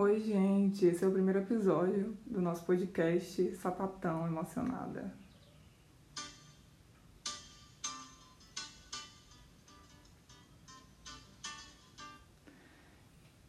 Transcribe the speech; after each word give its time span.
Oi, 0.00 0.20
gente, 0.20 0.86
esse 0.86 1.04
é 1.04 1.08
o 1.08 1.10
primeiro 1.10 1.40
episódio 1.40 2.16
do 2.24 2.40
nosso 2.40 2.64
podcast 2.64 3.56
Sapatão 3.56 4.28
Emocionada. 4.28 5.12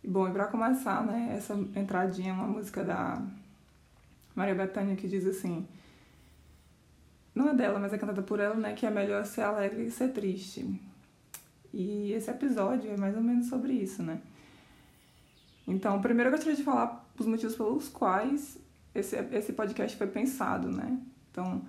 Bom, 0.04 0.28
e 0.28 0.32
para 0.32 0.48
começar, 0.48 1.06
né, 1.06 1.36
essa 1.38 1.54
entradinha 1.54 2.32
é 2.32 2.34
uma 2.34 2.48
música 2.48 2.84
da 2.84 3.22
Maria 4.34 4.56
Bethânia 4.56 4.96
que 4.96 5.08
diz 5.08 5.28
assim: 5.28 5.68
não 7.36 7.50
é 7.50 7.54
dela, 7.54 7.78
mas 7.78 7.94
é 7.94 7.98
cantada 8.00 8.24
por 8.24 8.40
ela, 8.40 8.56
né, 8.56 8.74
que 8.74 8.88
é 8.88 8.90
melhor 8.90 9.24
ser 9.24 9.42
alegre 9.42 9.86
e 9.86 9.92
ser 9.92 10.14
triste. 10.14 10.82
E 11.72 12.12
esse 12.12 12.32
episódio 12.32 12.90
é 12.90 12.98
mais 12.98 13.16
ou 13.16 13.22
menos 13.22 13.50
sobre 13.50 13.74
isso, 13.74 14.02
né? 14.02 14.20
Então, 15.70 16.02
primeiro 16.02 16.30
eu 16.30 16.32
gostaria 16.32 16.56
de 16.56 16.64
falar 16.64 17.08
os 17.18 17.26
motivos 17.26 17.56
pelos 17.56 17.88
quais 17.88 18.58
esse, 18.94 19.16
esse 19.32 19.54
podcast 19.54 19.96
foi 19.96 20.08
pensado, 20.08 20.70
né? 20.70 20.98
Então, 21.32 21.62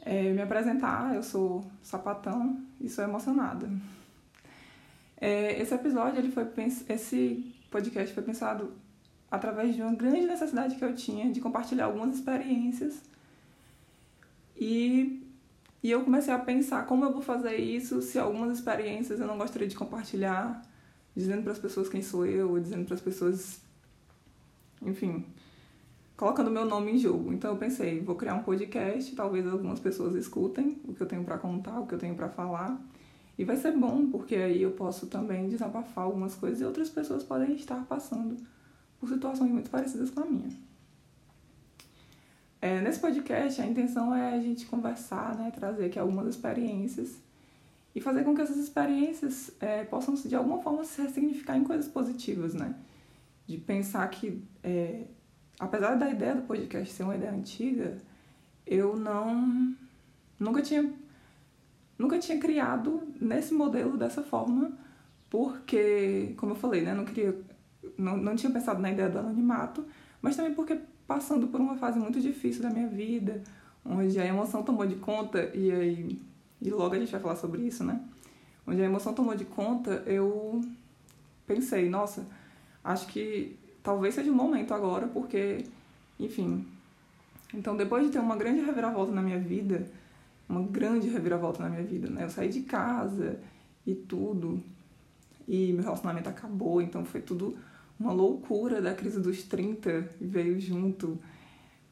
é, 0.00 0.32
me 0.32 0.42
apresentar, 0.42 1.14
eu 1.14 1.22
sou 1.22 1.64
sapatão 1.82 2.60
e 2.80 2.88
sou 2.88 3.04
emocionada. 3.04 3.70
É, 5.20 5.60
esse 5.60 5.72
episódio, 5.72 6.18
ele 6.18 6.32
foi 6.32 6.46
esse 6.88 7.54
podcast 7.70 8.14
foi 8.14 8.22
pensado 8.22 8.72
através 9.30 9.74
de 9.74 9.82
uma 9.82 9.94
grande 9.94 10.26
necessidade 10.26 10.76
que 10.76 10.84
eu 10.84 10.94
tinha 10.94 11.30
de 11.30 11.40
compartilhar 11.40 11.84
algumas 11.84 12.14
experiências 12.16 13.02
e, 14.56 15.22
e 15.82 15.90
eu 15.90 16.02
comecei 16.02 16.32
a 16.32 16.38
pensar 16.38 16.86
como 16.86 17.04
eu 17.04 17.12
vou 17.12 17.20
fazer 17.20 17.56
isso 17.56 18.00
se 18.00 18.18
algumas 18.18 18.56
experiências 18.56 19.20
eu 19.20 19.26
não 19.26 19.36
gostaria 19.36 19.68
de 19.68 19.76
compartilhar 19.76 20.62
dizendo 21.18 21.42
para 21.42 21.50
as 21.50 21.58
pessoas 21.58 21.88
quem 21.88 22.00
sou 22.00 22.24
eu, 22.24 22.58
dizendo 22.60 22.84
para 22.84 22.94
as 22.94 23.00
pessoas, 23.00 23.60
enfim, 24.80 25.26
colocando 26.16 26.48
meu 26.48 26.64
nome 26.64 26.92
em 26.92 26.98
jogo. 26.98 27.32
Então 27.32 27.50
eu 27.50 27.56
pensei, 27.56 28.00
vou 28.00 28.14
criar 28.14 28.34
um 28.34 28.44
podcast, 28.44 29.14
talvez 29.16 29.44
algumas 29.44 29.80
pessoas 29.80 30.14
escutem 30.14 30.80
o 30.84 30.94
que 30.94 31.00
eu 31.00 31.08
tenho 31.08 31.24
para 31.24 31.36
contar, 31.36 31.80
o 31.80 31.88
que 31.88 31.94
eu 31.94 31.98
tenho 31.98 32.14
para 32.14 32.28
falar. 32.28 32.80
E 33.36 33.44
vai 33.44 33.56
ser 33.56 33.72
bom, 33.72 34.08
porque 34.10 34.36
aí 34.36 34.62
eu 34.62 34.70
posso 34.70 35.08
também 35.08 35.48
desabafar 35.48 36.04
algumas 36.04 36.36
coisas 36.36 36.60
e 36.60 36.64
outras 36.64 36.88
pessoas 36.88 37.24
podem 37.24 37.52
estar 37.54 37.84
passando 37.86 38.36
por 39.00 39.08
situações 39.08 39.50
muito 39.50 39.70
parecidas 39.70 40.10
com 40.10 40.20
a 40.20 40.24
minha. 40.24 40.50
É, 42.60 42.80
nesse 42.80 43.00
podcast, 43.00 43.60
a 43.60 43.66
intenção 43.66 44.14
é 44.14 44.34
a 44.34 44.40
gente 44.40 44.66
conversar, 44.66 45.36
né, 45.36 45.50
trazer 45.50 45.86
aqui 45.86 45.98
algumas 45.98 46.28
experiências 46.28 47.16
e 47.98 48.00
fazer 48.00 48.22
com 48.22 48.32
que 48.32 48.40
essas 48.40 48.56
experiências 48.56 49.50
é, 49.58 49.82
possam, 49.82 50.14
de 50.14 50.36
alguma 50.36 50.62
forma, 50.62 50.84
se 50.84 51.02
ressignificar 51.02 51.56
em 51.56 51.64
coisas 51.64 51.88
positivas, 51.88 52.54
né? 52.54 52.72
De 53.44 53.58
pensar 53.58 54.06
que, 54.08 54.40
é, 54.62 55.02
apesar 55.58 55.96
da 55.96 56.08
ideia 56.08 56.36
do 56.36 56.42
podcast 56.42 56.94
ser 56.94 57.02
uma 57.02 57.16
ideia 57.16 57.32
antiga, 57.32 57.98
eu 58.64 58.96
não. 58.96 59.74
nunca 60.38 60.62
tinha. 60.62 60.92
nunca 61.98 62.20
tinha 62.20 62.38
criado 62.38 63.02
nesse 63.20 63.52
modelo 63.52 63.96
dessa 63.96 64.22
forma, 64.22 64.78
porque, 65.28 66.34
como 66.36 66.52
eu 66.52 66.56
falei, 66.56 66.82
né? 66.82 66.94
Não 66.94 67.04
queria. 67.04 67.36
Não, 67.96 68.16
não 68.16 68.36
tinha 68.36 68.52
pensado 68.52 68.80
na 68.80 68.92
ideia 68.92 69.08
do 69.08 69.18
anonimato, 69.18 69.84
mas 70.22 70.36
também 70.36 70.54
porque 70.54 70.78
passando 71.04 71.48
por 71.48 71.60
uma 71.60 71.76
fase 71.76 71.98
muito 71.98 72.20
difícil 72.20 72.62
da 72.62 72.70
minha 72.70 72.86
vida, 72.86 73.42
onde 73.84 74.20
a 74.20 74.24
emoção 74.24 74.62
tomou 74.62 74.86
de 74.86 74.96
conta 74.96 75.50
e 75.52 75.72
aí 75.72 76.28
e 76.60 76.70
logo 76.70 76.94
a 76.94 76.98
gente 76.98 77.12
vai 77.12 77.20
falar 77.20 77.36
sobre 77.36 77.62
isso, 77.62 77.84
né? 77.84 78.00
Onde 78.66 78.82
a 78.82 78.84
emoção 78.84 79.14
tomou 79.14 79.34
de 79.34 79.44
conta, 79.44 80.02
eu 80.06 80.62
pensei, 81.46 81.88
nossa, 81.88 82.26
acho 82.84 83.06
que 83.06 83.56
talvez 83.82 84.14
seja 84.14 84.30
o 84.30 84.34
momento 84.34 84.74
agora, 84.74 85.06
porque, 85.06 85.64
enfim. 86.18 86.66
Então, 87.54 87.76
depois 87.76 88.04
de 88.04 88.12
ter 88.12 88.18
uma 88.18 88.36
grande 88.36 88.60
reviravolta 88.60 89.12
na 89.12 89.22
minha 89.22 89.38
vida, 89.38 89.86
uma 90.48 90.62
grande 90.62 91.08
reviravolta 91.08 91.62
na 91.62 91.70
minha 91.70 91.82
vida, 91.82 92.10
né? 92.10 92.24
Eu 92.24 92.30
saí 92.30 92.48
de 92.48 92.62
casa 92.62 93.40
e 93.86 93.94
tudo, 93.94 94.62
e 95.46 95.72
meu 95.72 95.82
relacionamento 95.82 96.28
acabou, 96.28 96.82
então 96.82 97.04
foi 97.04 97.22
tudo 97.22 97.56
uma 97.98 98.12
loucura 98.12 98.82
da 98.82 98.94
crise 98.94 99.20
dos 99.20 99.42
30 99.44 100.08
veio 100.20 100.60
junto. 100.60 101.18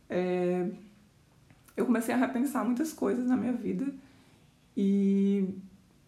É... 0.09 0.69
Eu 1.77 1.87
comecei 1.87 2.15
a 2.15 2.19
repensar 2.19 2.65
muitas 2.65 2.93
coisas 2.93 3.27
na 3.27 3.37
minha 3.37 3.53
vida 3.53 3.93
e 4.77 5.59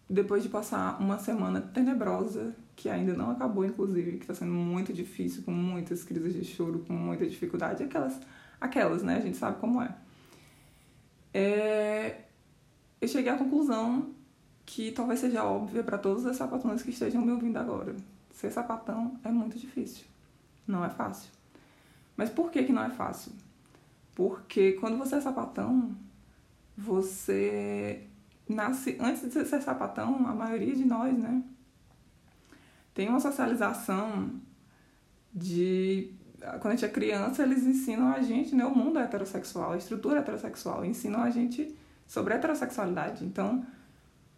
depois 0.09 0.43
de 0.43 0.49
passar 0.49 0.99
uma 1.01 1.17
semana 1.17 1.61
tenebrosa, 1.61 2.55
que 2.75 2.89
ainda 2.89 3.13
não 3.13 3.31
acabou, 3.31 3.65
inclusive, 3.65 4.13
que 4.13 4.23
está 4.23 4.33
sendo 4.33 4.53
muito 4.53 4.93
difícil, 4.93 5.43
com 5.43 5.51
muitas 5.51 6.03
crises 6.03 6.33
de 6.33 6.45
choro, 6.45 6.79
com 6.87 6.93
muita 6.93 7.27
dificuldade, 7.27 7.83
aquelas, 7.83 8.19
aquelas, 8.59 9.03
né? 9.03 9.17
A 9.17 9.21
gente 9.21 9.37
sabe 9.37 9.59
como 9.59 9.81
é. 9.81 9.95
é 11.33 12.21
eu 13.01 13.07
cheguei 13.07 13.31
à 13.31 13.37
conclusão 13.37 14.13
que 14.65 14.91
talvez 14.91 15.19
seja 15.19 15.43
óbvia 15.43 15.83
para 15.83 15.97
todos 15.97 16.25
os 16.25 16.37
sapatões 16.37 16.83
que 16.83 16.91
estejam 16.91 17.21
me 17.21 17.31
ouvindo 17.31 17.57
agora. 17.57 17.95
Ser 18.31 18.51
sapatão 18.51 19.19
é 19.23 19.29
muito 19.29 19.57
difícil. 19.57 20.05
Não 20.67 20.85
é 20.85 20.89
fácil. 20.89 21.31
Mas 22.15 22.29
por 22.29 22.51
que, 22.51 22.63
que 22.63 22.71
não 22.71 22.83
é 22.83 22.89
fácil? 22.89 23.31
Porque 24.15 24.73
quando 24.73 24.97
você 24.97 25.15
é 25.15 25.21
sapatão, 25.21 25.95
você 26.77 28.08
nasce 28.49 28.97
antes 28.99 29.21
de 29.21 29.45
ser 29.45 29.61
sapatão, 29.61 30.27
a 30.27 30.33
maioria 30.33 30.75
de 30.75 30.85
nós, 30.85 31.17
né? 31.17 31.43
Tem 32.93 33.07
uma 33.07 33.19
socialização 33.19 34.41
de 35.33 36.11
quando 36.59 36.67
a 36.67 36.71
gente 36.71 36.85
é 36.85 36.89
criança, 36.89 37.43
eles 37.43 37.63
ensinam 37.65 38.07
a 38.13 38.21
gente, 38.21 38.55
né, 38.55 38.65
o 38.65 38.75
mundo 38.75 38.97
heterossexual, 38.97 39.73
a 39.73 39.77
estrutura 39.77 40.19
heterossexual, 40.19 40.85
ensinam 40.85 41.21
a 41.21 41.29
gente 41.29 41.75
sobre 42.07 42.33
a 42.33 42.37
heterossexualidade. 42.37 43.25
Então, 43.25 43.65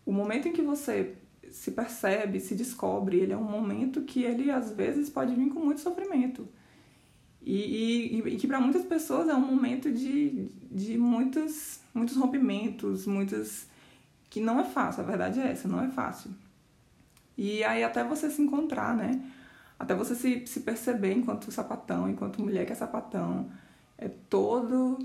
o 0.05 0.11
momento 0.11 0.47
em 0.47 0.51
que 0.51 0.61
você 0.61 1.15
se 1.51 1.71
percebe, 1.71 2.39
se 2.39 2.55
descobre, 2.55 3.17
ele 3.17 3.33
é 3.33 3.37
um 3.37 3.43
momento 3.43 4.01
que 4.01 4.23
ele 4.23 4.49
às 4.49 4.71
vezes 4.71 5.09
pode 5.09 5.35
vir 5.35 5.49
com 5.49 5.59
muito 5.59 5.81
sofrimento. 5.81 6.47
E, 7.41 8.19
e, 8.19 8.29
e 8.29 8.37
que 8.37 8.47
para 8.47 8.59
muitas 8.59 8.83
pessoas 8.83 9.27
é 9.27 9.33
um 9.33 9.45
momento 9.45 9.91
de, 9.91 10.49
de 10.71 10.97
muitos, 10.97 11.79
muitos 11.93 12.15
rompimentos, 12.15 13.05
muitas 13.05 13.67
que 14.31 14.39
não 14.39 14.59
é 14.61 14.63
fácil, 14.63 15.03
a 15.03 15.05
verdade 15.05 15.39
é 15.39 15.51
essa, 15.51 15.67
não 15.67 15.83
é 15.83 15.89
fácil. 15.89 16.31
E 17.37 17.63
aí 17.63 17.83
até 17.83 18.03
você 18.03 18.29
se 18.29 18.41
encontrar, 18.41 18.95
né? 18.95 19.21
Até 19.77 19.93
você 19.93 20.15
se, 20.15 20.47
se 20.47 20.61
perceber 20.61 21.13
enquanto 21.13 21.51
sapatão, 21.51 22.09
enquanto 22.09 22.41
mulher 22.41 22.65
que 22.65 22.71
é 22.71 22.75
sapatão, 22.75 23.51
é 23.97 24.09
todo... 24.29 24.97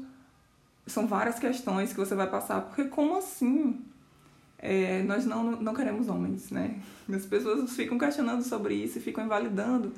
São 0.87 1.09
várias 1.09 1.41
questões 1.41 1.93
que 1.93 1.99
você 1.99 2.15
vai 2.15 2.31
passar, 2.31 2.61
porque 2.61 2.85
como 2.85 3.19
assim 3.19 3.85
é, 4.59 5.03
nós 5.03 5.27
não, 5.27 5.61
não 5.61 5.75
queremos 5.75 6.09
homens, 6.09 6.53
né? 6.53 6.81
As 7.13 7.27
pessoas 7.27 7.75
ficam 7.75 7.99
questionando 7.99 8.43
sobre 8.45 8.75
isso 8.75 8.99
e 8.99 9.01
ficam 9.01 9.25
invalidando 9.25 9.93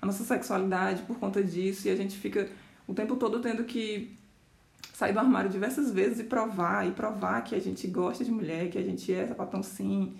a 0.00 0.06
nossa 0.06 0.24
sexualidade 0.24 1.02
por 1.02 1.16
conta 1.20 1.40
disso, 1.44 1.86
e 1.86 1.90
a 1.92 1.96
gente 1.96 2.18
fica 2.18 2.48
o 2.88 2.92
tempo 2.92 3.14
todo 3.14 3.38
tendo 3.38 3.62
que 3.62 4.16
sair 5.02 5.12
do 5.12 5.18
armário 5.18 5.50
diversas 5.50 5.90
vezes 5.90 6.20
e 6.20 6.24
provar, 6.24 6.86
e 6.86 6.92
provar 6.92 7.42
que 7.42 7.56
a 7.56 7.60
gente 7.60 7.88
gosta 7.88 8.24
de 8.24 8.30
mulher, 8.30 8.70
que 8.70 8.78
a 8.78 8.82
gente 8.82 9.12
é 9.12 9.26
sapatão 9.26 9.60
sim, 9.60 10.14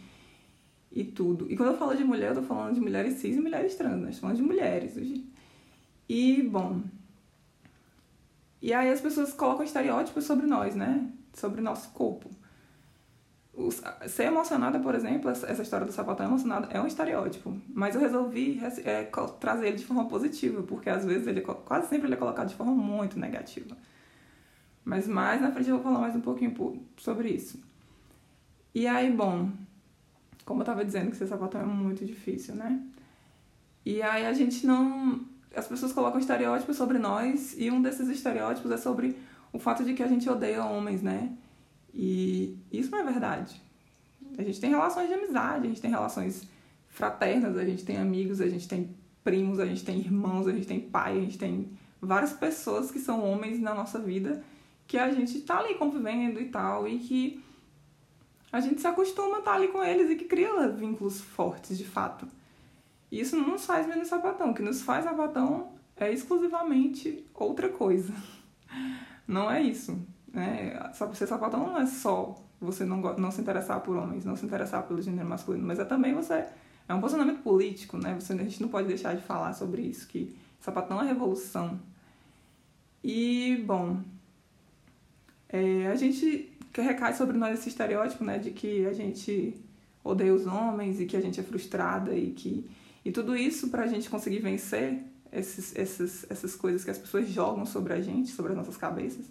e 0.91 1.05
tudo. 1.05 1.47
E 1.49 1.57
quando 1.57 1.71
eu 1.71 1.79
falo 1.79 1.95
de 1.95 2.03
mulher, 2.03 2.31
eu 2.31 2.35
tô 2.35 2.43
falando 2.43 2.75
de 2.75 2.81
mulheres 2.81 3.15
cis 3.15 3.37
e 3.37 3.41
mulheres 3.41 3.77
trans, 3.77 4.03
nós 4.03 4.19
falando 4.19 4.37
de 4.37 4.43
mulheres. 4.43 4.97
E, 6.09 6.43
bom. 6.43 6.83
E 8.61 8.73
aí 8.73 8.91
as 8.91 9.01
pessoas 9.01 9.33
colocam 9.33 9.65
estereótipos 9.65 10.25
sobre 10.25 10.47
nós, 10.47 10.75
né? 10.75 11.09
Sobre 11.33 11.61
nosso 11.61 11.91
corpo. 11.91 12.29
ser 14.09 14.25
emocionada, 14.25 14.81
por 14.81 14.97
exemplo, 14.97 15.31
essa 15.31 15.63
história 15.63 15.87
do 15.87 15.93
sapatão 15.93 16.27
emocionado 16.27 16.67
é 16.73 16.81
um 16.81 16.89
estereótipo. 16.89 17.57
Mas 17.73 17.95
eu 17.95 18.01
resolvi 18.01 18.61
é, 18.85 19.05
trazer 19.39 19.69
ele 19.69 19.77
de 19.77 19.85
forma 19.85 20.09
positiva, 20.09 20.61
porque 20.65 20.91
às 20.91 21.05
vezes 21.05 21.29
ele 21.29 21.41
quase 21.41 21.89
sempre 21.89 22.09
ele 22.09 22.15
é 22.15 22.19
colocado 22.19 22.49
de 22.49 22.57
forma 22.57 22.75
muito 22.75 23.17
negativa. 23.17 23.77
Mas 24.85 25.07
mais 25.07 25.41
na 25.41 25.53
frente 25.53 25.71
eu 25.71 25.77
vou 25.77 25.85
falar 25.85 26.01
mais 26.01 26.17
um 26.17 26.21
pouquinho 26.21 26.55
sobre 26.97 27.31
isso. 27.31 27.63
E 28.75 28.87
aí, 28.87 29.11
bom, 29.11 29.51
como 30.45 30.63
eu 30.63 30.67
tava 30.67 30.85
dizendo 30.85 31.11
que 31.11 31.17
ser 31.17 31.27
sapatão 31.27 31.61
é 31.61 31.65
muito 31.65 32.05
difícil, 32.05 32.55
né? 32.55 32.81
E 33.85 34.03
aí 34.03 34.27
a 34.27 34.33
gente 34.33 34.67
não. 34.67 35.21
As 35.55 35.69
pessoas 35.69 35.93
colocam 35.93 36.19
estereótipos 36.19 36.77
sobre 36.77 36.99
nós, 36.99 37.55
e 37.59 37.71
um 37.71 37.83
desses 37.83 38.09
estereótipos 38.09 38.71
é 38.71 38.77
sobre 38.77 39.17
o 39.53 39.59
fato 39.59 39.85
de 39.85 39.93
que 39.93 40.03
a 40.03 40.09
gente 40.09 40.29
odeia 40.29 40.65
homens, 40.65 41.03
né? 41.03 41.37
E 41.93 42.59
isso 42.73 42.91
não 42.91 43.01
é 43.01 43.05
verdade. 43.05 43.61
A 44.39 44.43
gente 44.43 44.59
tem 44.61 44.71
relações 44.71 45.09
de 45.09 45.15
amizade, 45.15 45.67
a 45.67 45.69
gente 45.69 45.81
tem 45.81 45.91
relações 45.91 46.49
fraternas, 46.89 47.57
a 47.59 47.65
gente 47.65 47.85
tem 47.85 47.99
amigos, 47.99 48.41
a 48.41 48.49
gente 48.49 48.67
tem 48.67 48.97
primos, 49.23 49.61
a 49.61 49.67
gente 49.67 49.85
tem 49.85 49.99
irmãos, 49.99 50.49
a 50.49 50.53
gente 50.53 50.67
tem 50.67 50.81
pai, 50.81 51.19
a 51.19 51.21
gente 51.21 51.39
tem 51.39 51.71
várias 52.01 52.33
pessoas 52.33 52.91
que 52.91 52.99
são 52.99 53.23
homens 53.23 53.61
na 53.61 53.75
nossa 53.75 53.99
vida 53.99 54.43
que 54.87 54.99
a 54.99 55.11
gente 55.11 55.41
tá 55.41 55.59
ali 55.59 55.75
convivendo 55.75 56.41
e 56.41 56.47
tal, 56.47 56.87
e 56.87 56.99
que 56.99 57.45
a 58.53 58.61
gente 58.61 58.81
se 58.81 58.87
acostuma 58.87 59.37
a 59.37 59.39
estar 59.39 59.53
tá 59.53 59.57
ali 59.57 59.69
com 59.69 59.83
eles 59.83 60.11
e 60.11 60.17
que 60.17 60.27
cria 60.27 60.69
vínculos 60.69 61.21
fortes 61.21 61.79
de 61.79 61.85
fato. 61.85 62.27
E 63.11 63.21
isso 63.21 63.37
não 63.37 63.49
nos 63.49 63.65
faz 63.65 63.87
menos 63.87 64.09
sapatão. 64.09 64.51
O 64.51 64.55
que 64.55 64.63
nos 64.63 64.83
faz 64.83 65.05
sapatão 65.05 65.73
é 65.97 66.13
exclusivamente 66.13 67.27
outra 67.35 67.69
coisa. 67.69 68.13
Não 69.29 69.51
é 69.51 69.63
isso. 69.63 69.99
Né? 70.33 70.75
Ser 71.15 71.27
sapatão 71.27 71.67
não 71.67 71.79
é 71.79 71.87
só 71.87 72.35
você 72.61 72.85
não, 72.85 72.99
não 73.17 73.31
se 73.31 73.41
interessar 73.41 73.81
por 73.81 73.97
homens, 73.97 74.25
não 74.25 74.37
se 74.37 74.47
interessar 74.47 74.85
pelo 74.85 75.03
gênero 75.03 75.29
masculino, 75.29 75.67
mas 75.67 75.79
é 75.79 75.85
também 75.85 76.15
você. 76.15 76.47
É 76.89 76.95
um 76.95 77.01
posicionamento 77.01 77.43
político, 77.43 77.97
né? 77.97 78.15
Você, 78.19 78.33
a 78.33 78.37
gente 78.37 78.61
não 78.61 78.69
pode 78.69 78.89
deixar 78.89 79.15
de 79.15 79.23
falar 79.23 79.53
sobre 79.53 79.83
isso, 79.83 80.07
que 80.09 80.37
sapatão 80.61 81.01
é 81.01 81.07
revolução. 81.07 81.79
E, 83.03 83.63
bom, 83.67 84.01
é, 85.53 85.87
a 85.87 85.95
gente 85.95 86.51
recai 86.75 87.15
sobre 87.15 87.37
nós 87.37 87.59
esse 87.59 87.69
estereótipo, 87.69 88.25
né, 88.25 88.39
de 88.39 88.51
que 88.51 88.87
a 88.87 88.93
gente 88.93 89.55
odeia 90.03 90.35
os 90.35 90.47
homens 90.47 91.01
e 91.01 91.07
que 91.07 91.17
a 91.17 91.21
gente 91.21 91.39
é 91.39 91.43
frustrada 91.43 92.15
e 92.15 92.31
que 92.31 92.69
e 93.05 93.11
tudo 93.11 93.37
isso 93.37 93.69
para 93.69 93.83
a 93.83 93.87
gente 93.87 94.09
conseguir 94.09 94.39
vencer 94.39 95.03
esses, 95.33 95.75
esses, 95.75 96.27
essas 96.31 96.55
coisas 96.55 96.85
que 96.85 96.91
as 96.91 96.99
pessoas 96.99 97.29
jogam 97.29 97.67
sobre 97.67 97.93
a 97.93 98.01
gente, 98.01 98.31
sobre 98.31 98.53
as 98.53 98.59
nossas 98.59 98.77
cabeças, 98.77 99.27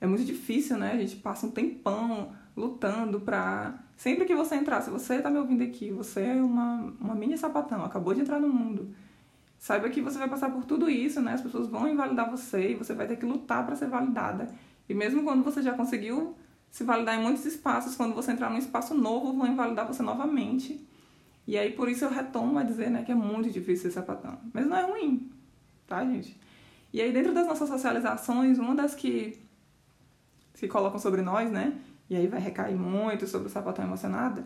é 0.00 0.06
muito 0.06 0.24
difícil, 0.24 0.78
né? 0.78 0.92
A 0.92 0.96
gente 0.96 1.16
passa 1.16 1.46
um 1.46 1.50
tempão 1.50 2.32
lutando 2.56 3.20
pra. 3.20 3.78
Sempre 3.96 4.24
que 4.24 4.34
você 4.34 4.54
entrar, 4.54 4.80
se 4.80 4.88
você 4.88 5.20
tá 5.20 5.28
me 5.28 5.38
ouvindo 5.38 5.62
aqui, 5.62 5.90
você 5.90 6.22
é 6.22 6.42
uma, 6.42 6.94
uma 6.98 7.14
mini 7.14 7.36
sapatão, 7.36 7.84
acabou 7.84 8.14
de 8.14 8.22
entrar 8.22 8.40
no 8.40 8.48
mundo. 8.48 8.94
Saiba 9.58 9.90
que 9.90 10.00
você 10.00 10.18
vai 10.18 10.26
passar 10.26 10.50
por 10.50 10.64
tudo 10.64 10.88
isso, 10.88 11.20
né? 11.20 11.34
As 11.34 11.42
pessoas 11.42 11.68
vão 11.68 11.86
invalidar 11.86 12.30
você 12.30 12.70
e 12.70 12.74
você 12.74 12.94
vai 12.94 13.06
ter 13.06 13.16
que 13.16 13.26
lutar 13.26 13.66
para 13.66 13.76
ser 13.76 13.88
validada. 13.88 14.48
E 14.90 14.94
mesmo 14.94 15.22
quando 15.22 15.44
você 15.44 15.62
já 15.62 15.72
conseguiu 15.72 16.36
se 16.68 16.82
validar 16.82 17.16
em 17.16 17.22
muitos 17.22 17.46
espaços, 17.46 17.94
quando 17.94 18.12
você 18.12 18.32
entrar 18.32 18.50
num 18.50 18.58
espaço 18.58 18.92
novo, 18.92 19.32
vão 19.32 19.46
invalidar 19.46 19.86
você 19.86 20.02
novamente. 20.02 20.84
E 21.46 21.56
aí 21.56 21.70
por 21.70 21.88
isso 21.88 22.04
eu 22.04 22.10
retomo 22.10 22.58
a 22.58 22.64
dizer, 22.64 22.90
né, 22.90 23.04
que 23.04 23.12
é 23.12 23.14
muito 23.14 23.48
difícil 23.50 23.88
ser 23.88 23.92
sapatão. 23.92 24.40
Mas 24.52 24.66
não 24.66 24.76
é 24.76 24.82
ruim, 24.82 25.30
tá, 25.86 26.04
gente? 26.04 26.36
E 26.92 27.00
aí 27.00 27.12
dentro 27.12 27.32
das 27.32 27.46
nossas 27.46 27.68
socializações, 27.68 28.58
uma 28.58 28.74
das 28.74 28.92
que 28.96 29.40
se 30.54 30.66
colocam 30.66 30.98
sobre 30.98 31.22
nós, 31.22 31.48
né? 31.52 31.78
E 32.08 32.16
aí 32.16 32.26
vai 32.26 32.40
recair 32.40 32.76
muito 32.76 33.28
sobre 33.28 33.46
o 33.46 33.50
sapatão 33.50 33.84
emocionado, 33.84 34.44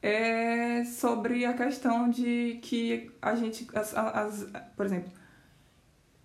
é 0.00 0.82
sobre 0.84 1.44
a 1.44 1.52
questão 1.52 2.08
de 2.08 2.58
que 2.62 3.10
a 3.20 3.34
gente, 3.34 3.68
as, 3.74 3.94
as, 3.94 4.48
por 4.74 4.86
exemplo, 4.86 5.12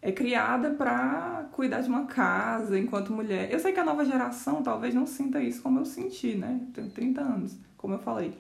é 0.02 0.12
criada 0.12 0.72
para 0.72 1.48
cuidar 1.52 1.82
de 1.82 1.90
uma 1.90 2.06
casa 2.06 2.78
enquanto 2.78 3.14
mulher. 3.14 3.52
Eu 3.52 3.60
sei 3.60 3.72
que 3.72 3.80
a 3.80 3.86
nova 3.86 4.04
geração 4.04 4.64
talvez 4.64 4.94
não 4.94 5.06
sinta 5.06 5.42
isso 5.42 5.62
como 5.62 5.80
eu 5.80 5.86
senti, 5.86 6.36
né? 6.36 6.62
Tenho 6.74 6.90
30 6.90 7.22
anos, 7.22 7.58
como 7.78 7.94
eu 7.94 8.00
falei. 8.00 8.34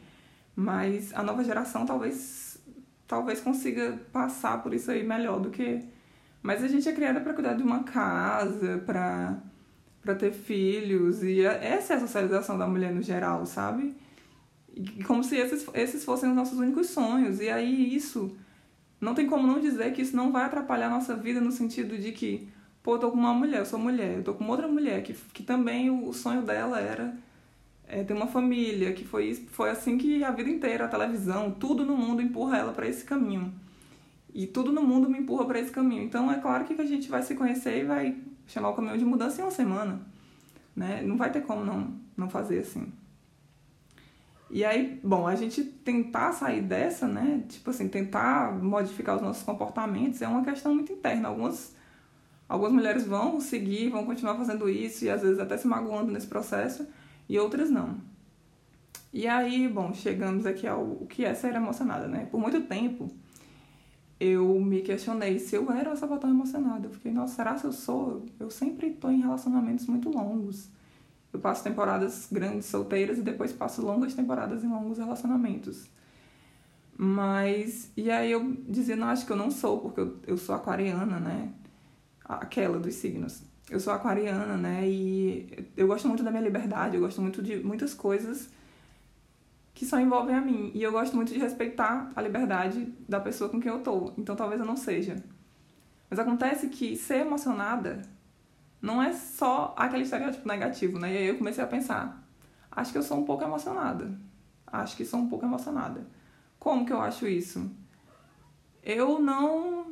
Mas 0.55 1.13
a 1.13 1.21
nova 1.21 1.43
geração 1.43 1.85
talvez 1.85 2.59
talvez 3.07 3.41
consiga 3.41 3.99
passar 4.11 4.63
por 4.63 4.73
isso 4.73 4.89
aí 4.89 5.03
melhor 5.03 5.39
do 5.39 5.49
que 5.49 5.83
mas 6.41 6.63
a 6.63 6.67
gente 6.67 6.87
é 6.89 6.93
criada 6.93 7.19
para 7.21 7.33
cuidar 7.33 7.53
de 7.53 7.63
uma 7.63 7.83
casa, 7.83 8.81
para 8.85 9.37
para 10.01 10.15
ter 10.15 10.31
filhos 10.31 11.21
e 11.21 11.41
essa 11.45 11.93
é 11.93 11.95
a 11.95 11.99
socialização 11.99 12.57
da 12.57 12.65
mulher 12.65 12.91
no 12.91 13.03
geral, 13.03 13.45
sabe? 13.45 13.95
E 14.75 15.03
como 15.03 15.23
se 15.23 15.35
esses, 15.35 15.63
esses 15.75 16.03
fossem 16.03 16.27
os 16.27 16.35
nossos 16.35 16.57
únicos 16.57 16.87
sonhos. 16.87 17.39
E 17.39 17.51
aí 17.51 17.95
isso 17.95 18.35
não 19.01 19.15
tem 19.15 19.25
como 19.25 19.47
não 19.47 19.59
dizer 19.59 19.91
que 19.93 20.03
isso 20.03 20.15
não 20.15 20.31
vai 20.31 20.45
atrapalhar 20.45 20.87
a 20.87 20.91
nossa 20.91 21.15
vida 21.15 21.41
no 21.41 21.51
sentido 21.51 21.97
de 21.97 22.11
que, 22.11 22.47
pô, 22.83 22.95
eu 22.95 22.99
tô 22.99 23.11
com 23.11 23.17
uma 23.17 23.33
mulher, 23.33 23.59
eu 23.59 23.65
sou 23.65 23.79
mulher, 23.79 24.17
eu 24.17 24.23
tô 24.23 24.35
com 24.35 24.47
outra 24.47 24.67
mulher 24.67 25.01
que, 25.01 25.13
que 25.33 25.41
também 25.41 25.89
o 25.89 26.13
sonho 26.13 26.43
dela 26.43 26.79
era 26.79 27.17
é, 27.87 28.03
ter 28.03 28.13
uma 28.13 28.27
família, 28.27 28.93
que 28.93 29.03
foi, 29.03 29.33
foi 29.33 29.71
assim 29.71 29.97
que 29.97 30.23
a 30.23 30.29
vida 30.29 30.49
inteira, 30.51 30.85
a 30.85 30.87
televisão, 30.87 31.49
tudo 31.51 31.83
no 31.83 31.97
mundo 31.97 32.21
empurra 32.21 32.59
ela 32.59 32.71
para 32.71 32.87
esse 32.87 33.03
caminho. 33.03 33.51
E 34.33 34.45
tudo 34.47 34.71
no 34.71 34.83
mundo 34.83 35.09
me 35.09 35.17
empurra 35.17 35.45
para 35.45 35.59
esse 35.59 35.71
caminho. 35.71 36.03
Então 36.03 36.31
é 36.31 36.39
claro 36.39 36.63
que 36.63 36.79
a 36.79 36.85
gente 36.85 37.09
vai 37.09 37.23
se 37.23 37.35
conhecer 37.35 37.79
e 37.79 37.83
vai 37.83 38.15
chamar 38.47 38.69
o 38.69 38.73
caminhão 38.75 38.97
de 38.97 39.03
mudança 39.03 39.41
em 39.41 39.43
uma 39.43 39.51
semana. 39.51 39.99
Né? 40.75 41.01
Não 41.01 41.17
vai 41.17 41.31
ter 41.31 41.41
como 41.41 41.65
não, 41.65 41.93
não 42.15 42.29
fazer 42.29 42.59
assim. 42.59 42.93
E 44.53 44.65
aí, 44.65 44.99
bom, 45.01 45.25
a 45.25 45.35
gente 45.35 45.63
tentar 45.63 46.33
sair 46.33 46.61
dessa, 46.61 47.07
né? 47.07 47.41
Tipo 47.47 47.69
assim, 47.69 47.87
tentar 47.87 48.51
modificar 48.61 49.15
os 49.15 49.21
nossos 49.21 49.43
comportamentos 49.43 50.21
é 50.21 50.27
uma 50.27 50.43
questão 50.43 50.75
muito 50.75 50.91
interna. 50.91 51.29
Algumas, 51.29 51.73
algumas 52.49 52.73
mulheres 52.73 53.05
vão 53.05 53.39
seguir, 53.39 53.89
vão 53.89 54.05
continuar 54.05 54.35
fazendo 54.35 54.69
isso 54.69 55.05
e 55.05 55.09
às 55.09 55.21
vezes 55.21 55.39
até 55.39 55.55
se 55.55 55.65
magoando 55.65 56.11
nesse 56.11 56.27
processo, 56.27 56.85
e 57.29 57.39
outras 57.39 57.69
não. 57.69 57.95
E 59.13 59.25
aí, 59.25 59.69
bom, 59.69 59.93
chegamos 59.93 60.45
aqui 60.45 60.67
ao 60.67 60.81
o 60.83 61.07
que 61.07 61.23
é 61.23 61.33
ser 61.33 61.55
emocionada, 61.55 62.07
né? 62.07 62.27
Por 62.29 62.39
muito 62.39 62.59
tempo, 62.61 63.09
eu 64.19 64.59
me 64.59 64.81
questionei 64.81 65.39
se 65.39 65.55
eu 65.55 65.71
era 65.71 65.91
essa 65.91 66.01
sapatão 66.01 66.29
emocionada. 66.29 66.87
Eu 66.87 66.91
fiquei, 66.91 67.11
nossa, 67.13 67.35
será 67.35 67.55
que 67.55 67.65
eu 67.65 67.71
sou? 67.71 68.25
Eu 68.37 68.49
sempre 68.51 68.87
estou 68.87 69.09
em 69.11 69.21
relacionamentos 69.21 69.85
muito 69.87 70.09
longos. 70.09 70.69
Eu 71.33 71.39
passo 71.39 71.63
temporadas 71.63 72.27
grandes 72.31 72.65
solteiras 72.65 73.17
e 73.17 73.21
depois 73.21 73.53
passo 73.53 73.81
longas 73.81 74.13
temporadas 74.13 74.63
em 74.63 74.67
longos 74.67 74.97
relacionamentos. 74.97 75.89
Mas, 76.97 77.91
e 77.95 78.11
aí 78.11 78.31
eu 78.31 78.55
dizia, 78.67 78.95
não, 78.95 79.07
acho 79.07 79.25
que 79.25 79.31
eu 79.31 79.37
não 79.37 79.49
sou, 79.49 79.79
porque 79.79 80.01
eu, 80.01 80.19
eu 80.27 80.37
sou 80.37 80.53
aquariana, 80.53 81.19
né? 81.19 81.51
Aquela 82.23 82.77
dos 82.77 82.95
signos. 82.95 83.43
Eu 83.69 83.79
sou 83.79 83.93
aquariana, 83.93 84.57
né? 84.57 84.87
E 84.87 85.67
eu 85.77 85.87
gosto 85.87 86.07
muito 86.07 86.23
da 86.23 86.29
minha 86.29 86.43
liberdade, 86.43 86.95
eu 86.95 87.01
gosto 87.01 87.21
muito 87.21 87.41
de 87.41 87.63
muitas 87.63 87.93
coisas 87.93 88.49
que 89.73 89.85
só 89.85 89.99
envolvem 89.99 90.35
a 90.35 90.41
mim. 90.41 90.71
E 90.75 90.83
eu 90.83 90.91
gosto 90.91 91.15
muito 91.15 91.33
de 91.33 91.39
respeitar 91.39 92.11
a 92.15 92.21
liberdade 92.21 92.93
da 93.07 93.19
pessoa 93.19 93.49
com 93.49 93.59
quem 93.59 93.71
eu 93.71 93.79
tô. 93.79 94.13
Então 94.17 94.35
talvez 94.35 94.59
eu 94.59 94.65
não 94.67 94.75
seja. 94.75 95.23
Mas 96.09 96.19
acontece 96.19 96.67
que 96.67 96.95
ser 96.97 97.21
emocionada 97.21 98.01
não 98.81 99.01
é 99.01 99.13
só 99.13 99.73
aquele 99.77 100.03
estereótipo 100.03 100.47
negativo, 100.47 100.97
né? 100.97 101.13
E 101.13 101.17
aí 101.17 101.27
eu 101.27 101.37
comecei 101.37 101.63
a 101.63 101.67
pensar: 101.67 102.27
acho 102.71 102.91
que 102.91 102.97
eu 102.97 103.03
sou 103.03 103.19
um 103.19 103.25
pouco 103.25 103.43
emocionada. 103.43 104.17
Acho 104.65 104.95
que 104.95 105.05
sou 105.05 105.19
um 105.19 105.29
pouco 105.29 105.45
emocionada. 105.45 106.07
Como 106.57 106.85
que 106.85 106.93
eu 106.93 107.01
acho 107.01 107.27
isso? 107.27 107.69
Eu 108.81 109.19
não. 109.19 109.91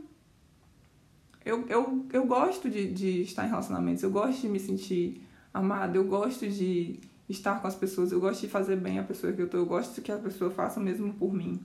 Eu, 1.45 1.67
eu, 1.67 2.05
eu 2.11 2.25
gosto 2.25 2.69
de, 2.69 2.91
de 2.91 3.21
estar 3.21 3.45
em 3.45 3.49
relacionamentos, 3.49 4.03
eu 4.03 4.11
gosto 4.11 4.41
de 4.41 4.49
me 4.49 4.59
sentir 4.59 5.25
amada, 5.53 5.97
eu 5.97 6.03
gosto 6.03 6.47
de 6.47 6.99
estar 7.27 7.61
com 7.61 7.67
as 7.67 7.75
pessoas, 7.75 8.11
eu 8.11 8.19
gosto 8.19 8.41
de 8.41 8.47
fazer 8.47 8.75
bem 8.75 8.99
a 8.99 9.03
pessoa 9.03 9.31
que 9.31 9.41
eu 9.41 9.49
tô, 9.49 9.57
eu 9.57 9.65
gosto 9.65 10.01
que 10.01 10.11
a 10.11 10.17
pessoa 10.17 10.51
faça 10.51 10.79
o 10.79 10.83
mesmo 10.83 11.13
por 11.13 11.33
mim. 11.33 11.59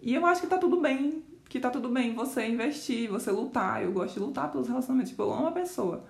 E 0.00 0.14
eu 0.14 0.24
acho 0.26 0.42
que 0.42 0.46
tá 0.46 0.58
tudo 0.58 0.80
bem, 0.80 1.22
que 1.48 1.58
tá 1.58 1.70
tudo 1.70 1.88
bem 1.88 2.14
você 2.14 2.46
investir, 2.46 3.10
você 3.10 3.30
lutar. 3.30 3.82
Eu 3.82 3.92
gosto 3.92 4.14
de 4.14 4.20
lutar 4.20 4.50
pelos 4.50 4.68
relacionamentos, 4.68 5.10
tipo, 5.10 5.22
eu 5.22 5.32
amo 5.32 5.48
a 5.48 5.52
pessoa. 5.52 6.04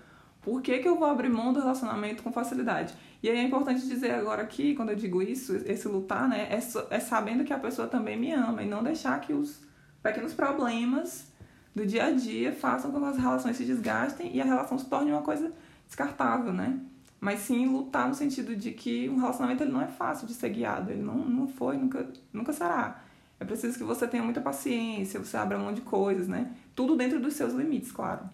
Por 0.44 0.60
que, 0.60 0.78
que 0.78 0.88
eu 0.88 0.98
vou 0.98 1.08
abrir 1.08 1.30
mão 1.30 1.52
do 1.52 1.60
relacionamento 1.60 2.22
com 2.22 2.30
facilidade? 2.30 2.94
E 3.22 3.30
aí 3.30 3.38
é 3.38 3.42
importante 3.42 3.86
dizer 3.86 4.12
agora 4.12 4.42
aqui, 4.42 4.74
quando 4.74 4.90
eu 4.90 4.96
digo 4.96 5.22
isso, 5.22 5.56
esse 5.64 5.88
lutar, 5.88 6.28
né, 6.28 6.48
é, 6.50 6.58
é 6.94 7.00
sabendo 7.00 7.44
que 7.44 7.52
a 7.52 7.58
pessoa 7.58 7.88
também 7.88 8.18
me 8.18 8.30
ama 8.32 8.62
e 8.62 8.68
não 8.68 8.82
deixar 8.82 9.18
que 9.20 9.32
os 9.32 9.60
pequenos 10.02 10.34
problemas 10.34 11.32
do 11.74 11.86
dia 11.86 12.04
a 12.04 12.10
dia 12.10 12.52
façam 12.52 12.92
com 12.92 13.00
que 13.00 13.06
as 13.06 13.16
relações 13.16 13.56
se 13.56 13.64
desgastem 13.64 14.36
e 14.36 14.40
a 14.40 14.44
relação 14.44 14.78
se 14.78 14.84
torne 14.84 15.10
uma 15.10 15.22
coisa 15.22 15.50
descartável, 15.86 16.52
né? 16.52 16.78
mas 17.24 17.40
sim 17.40 17.66
lutar 17.66 18.06
no 18.06 18.14
sentido 18.14 18.54
de 18.54 18.72
que 18.72 19.08
um 19.08 19.16
relacionamento 19.16 19.62
ele 19.62 19.72
não 19.72 19.80
é 19.80 19.86
fácil 19.86 20.26
de 20.26 20.34
ser 20.34 20.50
guiado, 20.50 20.90
ele 20.90 21.00
não, 21.00 21.16
não 21.16 21.48
foi, 21.48 21.78
nunca, 21.78 22.06
nunca 22.30 22.52
será. 22.52 23.02
É 23.40 23.44
preciso 23.46 23.78
que 23.78 23.82
você 23.82 24.06
tenha 24.06 24.22
muita 24.22 24.42
paciência, 24.42 25.18
você 25.18 25.34
abra 25.34 25.56
mão 25.56 25.72
de 25.72 25.80
coisas, 25.80 26.28
né? 26.28 26.52
Tudo 26.74 26.94
dentro 26.94 27.18
dos 27.18 27.32
seus 27.32 27.54
limites, 27.54 27.90
claro. 27.90 28.28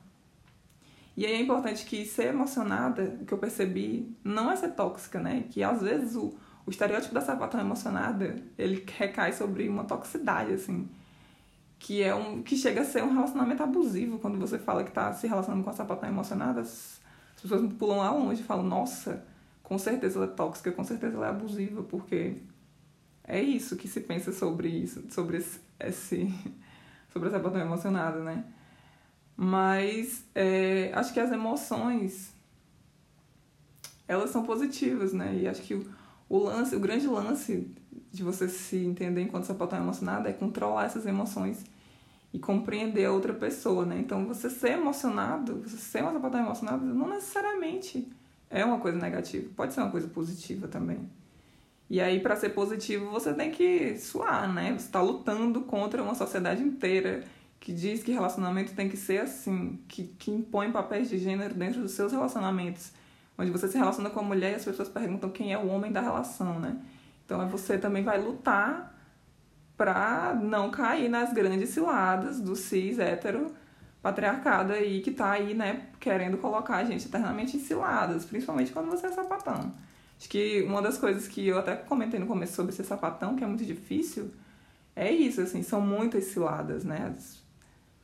E 1.17 1.27
aí 1.27 1.33
é 1.33 1.41
importante 1.41 1.85
que 1.85 2.05
ser 2.05 2.27
emocionada, 2.27 3.19
que 3.27 3.33
eu 3.33 3.39
percebi, 3.39 4.17
não 4.25 4.51
é 4.51 4.57
ser 4.57 4.71
tóxica, 4.71 5.21
né? 5.21 5.45
Que 5.51 5.63
às 5.63 5.83
vezes 5.83 6.17
o, 6.17 6.35
o 6.67 6.71
estereótipo 6.71 7.15
da 7.15 7.21
sapatão 7.21 7.61
emocionada, 7.61 8.37
ele 8.57 8.85
recai 8.97 9.33
sobre 9.33 9.69
uma 9.69 9.85
toxicidade, 9.85 10.53
assim. 10.53 10.89
Que 11.79 12.03
é 12.03 12.15
um 12.15 12.43
que 12.43 12.57
chega 12.57 12.83
a 12.83 12.85
ser 12.85 13.03
um 13.03 13.13
relacionamento 13.13 13.63
abusivo 13.63 14.19
quando 14.19 14.39
você 14.39 14.59
fala 14.59 14.85
que 14.85 14.93
tá 14.93 15.13
se 15.13 15.27
relacionando 15.27 15.65
com 15.65 15.71
a 15.71 15.73
sapatão 15.73 16.09
emocionada 16.09 16.61
as 16.61 17.01
pessoas 17.43 17.73
pulam 17.73 17.99
lá 17.99 18.13
longe 18.13 18.43
e 18.43 18.45
falam, 18.45 18.65
nossa, 18.65 19.25
com 19.63 19.79
certeza 19.79 20.19
ela 20.19 20.27
é 20.27 20.35
tóxica, 20.35 20.71
com 20.73 20.85
certeza 20.85 21.17
ela 21.17 21.27
é 21.27 21.31
abusiva, 21.31 21.83
porque 21.83 22.37
é 23.25 23.41
isso 23.41 23.77
que 23.77 23.89
se 23.89 24.01
pensa 24.01 24.31
sobre 24.31 24.69
isso, 24.69 25.05
sobre 25.11 25.39
esse, 25.39 25.59
esse 25.79 26.35
sobre 27.11 27.29
essa 27.29 27.39
botão 27.39 27.61
emocionada, 27.61 28.21
né? 28.23 28.45
Mas 29.43 30.23
é, 30.35 30.91
acho 30.95 31.15
que 31.15 31.19
as 31.19 31.33
emoções 31.33 32.31
elas 34.07 34.29
são 34.29 34.43
positivas, 34.43 35.15
né? 35.15 35.35
E 35.35 35.49
acho 35.49 35.63
que 35.63 35.73
o, 35.73 35.91
o 36.29 36.39
lance, 36.41 36.77
o 36.77 36.79
grande 36.79 37.07
lance 37.07 37.75
de 38.13 38.23
você 38.23 38.51
se 38.51 38.77
entender 38.77 39.23
enquanto 39.23 39.45
sapatão 39.45 39.79
emocionada 39.79 40.29
é 40.29 40.33
controlar 40.35 40.85
essas 40.85 41.07
emoções 41.07 41.65
e 42.35 42.39
compreender 42.39 43.07
a 43.07 43.13
outra 43.13 43.33
pessoa, 43.33 43.87
né? 43.87 43.99
Então, 43.99 44.27
você 44.27 44.51
ser 44.51 44.73
emocionado, 44.73 45.63
você 45.63 45.79
ser 45.79 46.03
uma 46.03 46.13
sapatão 46.13 46.41
emocionada, 46.41 46.85
não 46.85 47.09
necessariamente 47.09 48.13
é 48.51 48.63
uma 48.63 48.79
coisa 48.79 48.99
negativa, 48.99 49.49
pode 49.57 49.73
ser 49.73 49.81
uma 49.81 49.91
coisa 49.91 50.09
positiva 50.09 50.69
também. 50.69 51.09
E 51.89 51.99
aí, 51.99 52.21
para 52.21 52.37
ser 52.37 52.51
positivo, 52.51 53.11
você 53.11 53.33
tem 53.33 53.51
que 53.51 53.97
suar, 53.97 54.53
né? 54.53 54.73
Você 54.73 54.85
está 54.85 55.01
lutando 55.01 55.63
contra 55.63 56.03
uma 56.03 56.15
sociedade 56.15 56.63
inteira 56.63 57.25
que 57.61 57.73
diz 57.73 58.03
que 58.03 58.11
relacionamento 58.11 58.75
tem 58.75 58.89
que 58.89 58.97
ser 58.97 59.21
assim, 59.21 59.79
que, 59.87 60.05
que 60.19 60.31
impõe 60.31 60.73
papéis 60.73 61.11
de 61.11 61.19
gênero 61.19 61.55
dentro 61.55 61.83
dos 61.83 61.93
seus 61.93 62.11
relacionamentos, 62.11 62.91
onde 63.37 63.51
você 63.51 63.69
se 63.69 63.77
relaciona 63.77 64.09
com 64.09 64.21
a 64.21 64.23
mulher 64.23 64.53
e 64.53 64.55
as 64.55 64.65
pessoas 64.65 64.89
perguntam 64.89 65.31
quem 65.31 65.53
é 65.53 65.59
o 65.59 65.69
homem 65.69 65.93
da 65.93 66.01
relação, 66.01 66.59
né? 66.59 66.77
Então 67.25 67.47
você 67.49 67.79
também 67.79 68.03
vai 68.03 68.21
lutar 68.21 68.99
para 69.77 70.35
não 70.35 70.71
cair 70.71 71.09
nas 71.09 71.33
grandes 71.33 71.71
ciladas 71.71 72.41
do 72.41 72.57
cis 72.57 72.99
hétero 72.99 73.55
patriarcado 74.03 74.73
aí 74.73 75.01
que 75.01 75.11
tá 75.11 75.31
aí, 75.33 75.55
né, 75.55 75.89
querendo 75.99 76.39
colocar 76.39 76.77
a 76.77 76.85
gente 76.85 77.07
eternamente 77.07 77.57
em 77.57 77.61
ciladas, 77.61 78.25
principalmente 78.25 78.73
quando 78.73 78.91
você 78.91 79.07
é 79.07 79.13
sapatão. 79.13 79.73
Acho 80.19 80.29
que 80.29 80.63
uma 80.63 80.83
das 80.83 80.99
coisas 80.99 81.29
que 81.29 81.47
eu 81.47 81.59
até 81.59 81.77
comentei 81.77 82.19
no 82.19 82.27
começo 82.27 82.55
sobre 82.55 82.73
ser 82.73 82.85
sapatão, 82.85 83.37
que 83.37 83.45
é 83.45 83.47
muito 83.47 83.65
difícil, 83.65 84.31
é 84.97 85.11
isso, 85.11 85.41
assim, 85.41 85.63
são 85.63 85.81
muitas 85.81 86.25
ciladas, 86.25 86.85
né? 86.85 87.15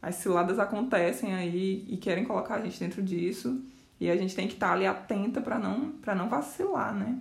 As 0.06 0.14
ciladas 0.14 0.60
acontecem 0.60 1.34
aí 1.34 1.84
e 1.88 1.96
querem 1.96 2.24
colocar 2.24 2.54
a 2.54 2.60
gente 2.60 2.78
dentro 2.78 3.02
disso, 3.02 3.60
e 3.98 4.08
a 4.08 4.16
gente 4.16 4.36
tem 4.36 4.46
que 4.46 4.54
estar 4.54 4.68
tá 4.68 4.72
ali 4.72 4.86
atenta 4.86 5.40
para 5.40 5.58
não 5.58 5.90
para 5.90 6.14
não 6.14 6.28
vacilar, 6.28 6.94
né? 6.94 7.18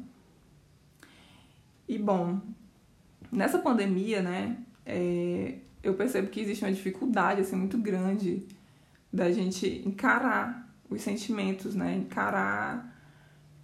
E 1.90 1.98
bom, 1.98 2.40
nessa 3.32 3.58
pandemia, 3.58 4.22
né, 4.22 4.58
é, 4.86 5.56
eu 5.82 5.96
percebo 5.96 6.30
que 6.30 6.40
existe 6.40 6.64
uma 6.64 6.72
dificuldade 6.72 7.42
assim 7.42 7.56
muito 7.56 7.76
grande 7.80 8.46
da 9.12 9.32
gente 9.32 9.82
encarar 9.84 10.72
os 10.88 11.02
sentimentos, 11.02 11.74
né? 11.74 11.96
Encarar 11.96 12.96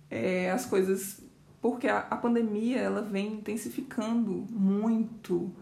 é, 0.10 0.50
as 0.50 0.66
coisas, 0.66 1.22
porque 1.62 1.88
a, 1.88 2.00
a 2.10 2.18
pandemia 2.18 2.80
ela 2.80 3.04
vem 3.04 3.34
intensificando 3.34 4.48
muito 4.50 5.54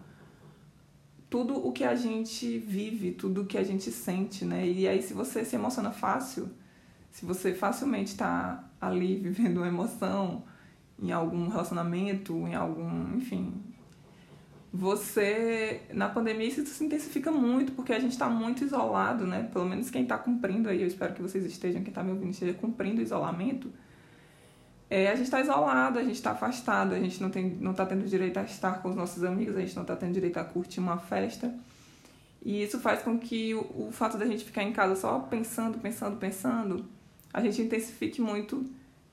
tudo 1.30 1.56
o 1.66 1.72
que 1.72 1.84
a 1.84 1.96
gente 1.96 2.58
vive, 2.58 3.12
tudo 3.12 3.42
o 3.42 3.46
que 3.46 3.58
a 3.58 3.64
gente 3.64 3.92
sente, 3.92 4.44
né? 4.44 4.68
E 4.68 4.88
aí 4.88 5.02
se 5.02 5.14
você 5.14 5.46
se 5.46 5.56
emociona 5.56 5.92
fácil, 5.92 6.50
se 7.12 7.26
você 7.26 7.54
facilmente 7.54 8.12
está 8.12 8.68
ali 8.82 9.18
vivendo 9.22 9.58
uma 9.58 9.68
emoção 9.68 10.44
em 11.02 11.12
algum 11.12 11.48
relacionamento, 11.48 12.34
em 12.48 12.56
algum, 12.56 13.16
enfim, 13.16 13.54
você 14.72 15.82
na 15.94 16.10
pandemia 16.10 16.48
isso 16.48 16.66
se 16.66 16.84
intensifica 16.84 17.32
muito 17.32 17.72
porque 17.72 17.94
a 17.94 18.00
gente 18.00 18.12
está 18.12 18.30
muito 18.30 18.64
isolado, 18.64 19.26
né? 19.26 19.50
Pelo 19.52 19.66
menos 19.66 19.90
quem 19.90 20.04
está 20.04 20.18
cumprindo 20.18 20.70
aí, 20.70 20.82
eu 20.82 20.88
espero 20.88 21.14
que 21.14 21.22
vocês 21.22 21.46
estejam, 21.46 21.82
quem 21.82 21.90
está 21.90 22.04
me 22.04 22.12
ouvindo 22.12 22.32
esteja 22.32 22.54
cumprindo 22.54 23.00
o 23.00 23.04
isolamento. 23.04 23.72
É, 24.90 25.10
a 25.10 25.16
gente 25.16 25.26
está 25.26 25.40
isolado, 25.40 26.00
a 26.00 26.04
gente 26.04 26.16
está 26.16 26.32
afastado, 26.32 26.96
a 26.96 27.00
gente 27.00 27.22
não 27.22 27.30
tem, 27.30 27.58
não 27.62 27.72
está 27.72 27.86
tendo 27.86 28.06
direito 28.06 28.38
a 28.38 28.44
estar 28.44 28.82
com 28.82 28.90
os 28.90 28.96
nossos 28.96 29.24
amigos, 29.24 29.56
a 29.56 29.60
gente 29.60 29.76
não 29.76 29.84
está 29.84 29.96
tendo 29.96 30.14
direito 30.14 30.38
a 30.38 30.44
curtir 30.44 30.80
uma 30.80 30.98
festa. 30.98 31.54
E 32.42 32.64
isso 32.64 32.80
faz 32.80 33.04
com 33.04 33.20
que 33.20 33.54
o, 33.54 33.88
o 33.88 33.90
fato 33.92 34.18
da 34.18 34.26
gente 34.26 34.44
ficar 34.44 34.64
em 34.64 34.72
casa 34.72 34.96
só 34.96 35.20
pensando, 35.20 35.78
pensando, 35.78 36.18
pensando, 36.18 36.86
a 37.32 37.42
gente 37.42 37.62
intensifique 37.62 38.20
muito 38.20 38.66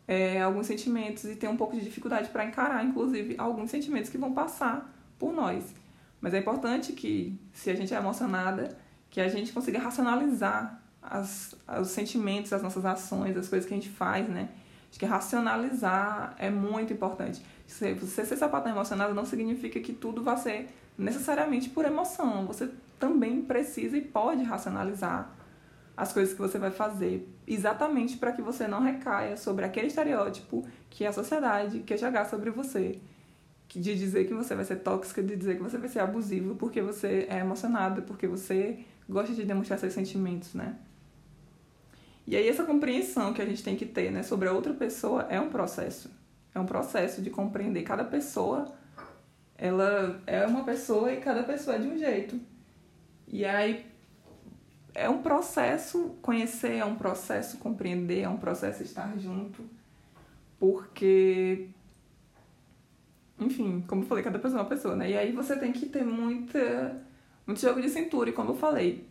é, 0.09 0.41
alguns 0.41 0.67
sentimentos 0.67 1.25
e 1.25 1.37
tem 1.37 1.49
um 1.49 1.57
pouco 1.57 1.77
de 1.77 1.83
dificuldade 1.83 2.29
para 2.31 2.45
encarar, 2.45 2.85
inclusive, 2.85 3.35
alguns 3.37 3.71
sentimentos 3.71 4.09
que 4.09 4.17
vão 4.17 4.33
passar 4.33 4.91
por 5.19 5.33
nós. 5.33 5.75
Mas 6.21 6.33
é 6.33 6.39
importante 6.39 6.93
que, 6.93 7.39
se 7.53 7.71
a 7.71 7.75
gente 7.75 7.93
é 7.93 7.97
emocionada, 7.99 8.77
que 9.11 9.21
a 9.21 9.29
gente 9.29 9.53
consiga 9.53 9.79
racionalizar 9.79 10.81
as, 11.03 11.55
os 11.81 11.89
sentimentos, 11.89 12.53
as 12.53 12.63
nossas 12.63 12.85
ações, 12.85 13.37
as 13.37 13.49
coisas 13.49 13.69
que 13.69 13.75
a 13.75 13.77
gente 13.77 13.91
faz, 13.91 14.29
né? 14.29 14.49
Acho 14.91 14.99
que 14.99 15.07
racionalizar 15.07 16.35
é 16.39 16.51
muito 16.51 16.93
importante. 16.93 17.45
Se 17.67 17.93
você 17.95 18.25
ser 18.25 18.37
sapatão 18.37 18.73
emocionado 18.73 19.15
não 19.15 19.25
significa 19.25 19.81
que 19.81 19.93
tudo 19.93 20.23
vai 20.23 20.37
ser 20.37 20.69
necessariamente 20.97 21.69
por 21.69 21.85
emoção. 21.85 22.47
Você 22.47 22.71
também 22.99 23.43
precisa 23.43 23.97
e 23.97 24.01
pode 24.01 24.43
racionalizar 24.43 25.35
as 25.97 26.13
coisas 26.13 26.35
que 26.35 26.41
você 26.41 26.59
vai 26.59 26.71
fazer, 26.71 27.27
exatamente 27.47 28.19
para 28.19 28.31
que 28.31 28.43
você 28.43 28.69
não 28.69 28.83
recaia 28.83 29.35
sobre 29.37 29.65
aquele 29.65 29.87
estereótipo 29.87 30.63
que 30.91 31.07
a 31.07 31.13
sociedade 31.13 31.81
quer 31.81 31.99
jogar 31.99 32.27
sobre 32.27 32.51
você 32.51 33.01
de 33.69 33.95
dizer 33.95 34.27
que 34.27 34.35
você 34.35 34.55
vai 34.55 34.65
ser 34.65 34.77
tóxica, 34.77 35.23
de 35.23 35.37
dizer 35.37 35.57
que 35.57 35.63
você 35.63 35.77
vai 35.77 35.89
ser 35.89 36.01
abusivo 36.01 36.55
porque 36.55 36.81
você 36.81 37.27
é 37.29 37.39
emocionado, 37.39 38.03
porque 38.03 38.27
você 38.27 38.85
gosta 39.09 39.35
de 39.35 39.45
demonstrar 39.45 39.79
seus 39.79 39.93
sentimentos, 39.93 40.55
né? 40.55 40.77
E 42.27 42.37
aí 42.37 42.49
essa 42.49 42.65
compreensão 42.65 43.33
que 43.33 43.41
a 43.41 43.47
gente 43.47 43.63
tem 43.63 43.77
que 43.77 43.87
ter, 43.87 44.11
né, 44.11 44.23
sobre 44.23 44.49
a 44.49 44.53
outra 44.53 44.75
pessoa 44.75 45.27
é 45.31 45.41
um 45.41 45.49
processo. 45.49 46.11
É 46.55 46.59
um 46.59 46.67
processo 46.67 47.23
de 47.23 47.31
compreender 47.31 47.83
cada 47.83 48.05
pessoa, 48.05 48.75
ela 49.57 50.21
é 50.27 50.47
uma 50.47 50.65
pessoa 50.65 51.13
e 51.13 51.19
cada 51.19 51.43
pessoa 51.43 51.77
é 51.77 51.79
de 51.79 51.87
um 51.87 51.99
jeito. 51.99 52.41
E 53.29 53.45
aí 53.45 53.87
é 54.95 55.09
um 55.09 55.23
processo 55.23 56.17
conhecer, 56.23 56.77
é 56.77 56.85
um 56.85 56.97
processo 56.97 57.59
compreender, 57.59 58.23
é 58.23 58.29
um 58.29 58.39
processo 58.39 58.83
estar 58.83 59.17
junto, 59.19 59.63
porque 60.59 61.69
enfim, 63.39 63.85
como 63.87 64.03
eu 64.03 64.07
falei, 64.07 64.25
cada 64.25 64.39
pessoa 64.39 64.61
é 64.61 64.63
uma 64.63 64.69
pessoa, 64.69 64.97
né? 64.97 65.11
E 65.11 65.17
aí 65.17 65.33
você 65.33 65.57
tem 65.57 65.73
que 65.73 65.87
ter 65.87 66.05
muita, 66.05 67.03
muito 67.47 67.61
jogo 67.61 67.83
de 67.83 67.89
cintura. 67.91 68.31
E 68.31 68.33
como 68.33 68.53
eu 68.53 68.57
falei, 68.57 69.07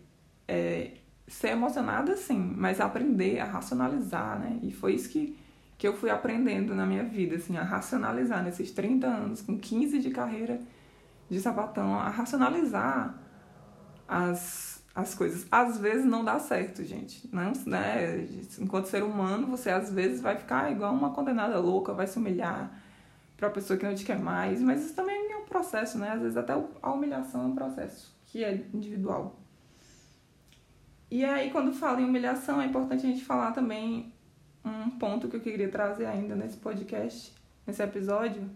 é, 0.48 0.92
ser 1.28 1.50
emocionada 1.50 2.16
sim, 2.16 2.54
mas 2.56 2.80
aprender 2.80 3.40
a 3.40 3.46
racionalizar, 3.46 4.40
né? 4.40 4.60
E 4.62 4.72
foi 4.72 4.94
isso 4.94 5.10
que, 5.10 5.38
que 5.78 5.88
eu 5.88 5.96
fui 5.96 6.10
aprendendo 6.10 6.76
na 6.76 6.86
minha 6.86 7.04
vida, 7.04 7.36
assim, 7.36 7.58
a 7.58 7.64
racionalizar 7.64 8.44
nesses 8.44 8.72
30 8.72 9.08
anos, 9.08 9.42
com 9.42 9.58
15 9.58 10.00
de 10.00 10.12
carreira 10.12 10.60
de 11.30 11.40
sapatão, 11.40 11.96
a 12.00 12.10
racionalizar 12.10 13.20
as, 14.08 14.84
as 14.94 15.16
coisas. 15.16 15.48
Às 15.52 15.80
vezes 15.80 16.06
não 16.06 16.24
dá 16.24 16.38
certo, 16.40 16.84
gente. 16.84 17.28
Não, 17.34 17.52
né? 17.66 18.28
Enquanto 18.60 18.86
ser 18.86 19.04
humano, 19.04 19.48
você 19.48 19.72
às 19.72 19.92
vezes 19.92 20.22
vai 20.22 20.36
ficar 20.38 20.72
igual 20.72 20.94
uma 20.94 21.12
condenada 21.12 21.58
louca, 21.60 21.94
vai 21.94 22.06
se 22.06 22.18
humilhar 22.20 22.72
para 23.36 23.48
a 23.48 23.52
pessoa 23.52 23.78
que 23.78 23.86
não 23.86 23.94
te 23.94 24.06
quer 24.06 24.18
mais, 24.20 24.62
mas 24.62 24.86
isso 24.86 24.94
também 24.94 25.32
é 25.32 25.38
um 25.38 25.46
processo, 25.46 25.98
né? 25.98 26.12
Às 26.12 26.22
vezes 26.22 26.38
até 26.38 26.54
a 26.82 26.92
humilhação 26.92 27.44
é 27.44 27.46
um 27.48 27.56
processo 27.56 28.16
que 28.28 28.44
é 28.44 28.66
individual. 28.74 29.40
E 31.16 31.24
aí, 31.24 31.50
quando 31.50 31.72
fala 31.72 32.02
em 32.02 32.04
humilhação, 32.04 32.62
é 32.62 32.66
importante 32.66 33.06
a 33.06 33.10
gente 33.10 33.24
falar 33.24 33.54
também 33.54 34.12
um 34.66 34.90
ponto 34.90 35.30
que 35.30 35.38
eu 35.38 35.40
queria 35.40 35.70
trazer 35.70 36.08
ainda 36.08 36.36
nesse 36.36 36.58
podcast, 36.58 37.34
nesse 37.66 37.82
episódio, 37.82 38.50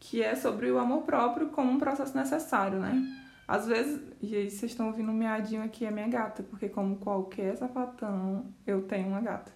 que 0.00 0.20
é 0.20 0.34
sobre 0.34 0.68
o 0.72 0.78
amor 0.80 1.02
próprio 1.02 1.50
como 1.50 1.70
um 1.70 1.78
processo 1.78 2.16
necessário, 2.16 2.80
né? 2.80 3.00
Às 3.46 3.68
vezes, 3.68 4.02
e 4.20 4.34
aí 4.34 4.50
vocês 4.50 4.72
estão 4.72 4.88
ouvindo 4.88 5.12
um 5.12 5.14
miadinho 5.14 5.62
aqui, 5.62 5.84
é 5.84 5.90
minha 5.92 6.08
gata, 6.08 6.42
porque 6.42 6.68
como 6.68 6.96
qualquer 6.96 7.56
sapatão, 7.56 8.46
eu 8.66 8.82
tenho 8.82 9.06
uma 9.06 9.20
gata. 9.20 9.52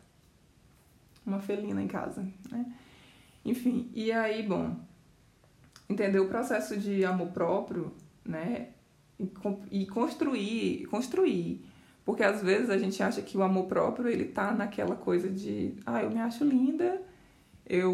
Uma 1.27 1.41
felina 1.41 1.83
em 1.83 1.89
casa, 1.89 2.25
né? 2.49 2.73
Enfim, 3.45 3.91
e 3.93 4.13
aí, 4.13 4.47
bom, 4.47 4.77
entender 5.91 6.21
o 6.21 6.29
processo 6.29 6.77
de 6.77 7.05
amor 7.05 7.33
próprio, 7.33 7.93
né? 8.25 8.69
E 9.73 9.87
construir, 9.87 10.87
construir. 10.87 11.72
Porque 12.05 12.23
às 12.23 12.43
vezes 12.43 12.69
a 12.69 12.77
gente 12.77 13.03
acha 13.03 13.23
que 13.23 13.37
o 13.37 13.43
amor 13.43 13.67
próprio, 13.67 14.09
ele 14.09 14.25
tá 14.25 14.53
naquela 14.53 14.97
coisa 14.97 15.29
de, 15.29 15.75
ah, 15.87 16.03
eu 16.03 16.11
me 16.11 16.21
acho 16.21 16.45
linda, 16.45 17.01
eu 17.67 17.93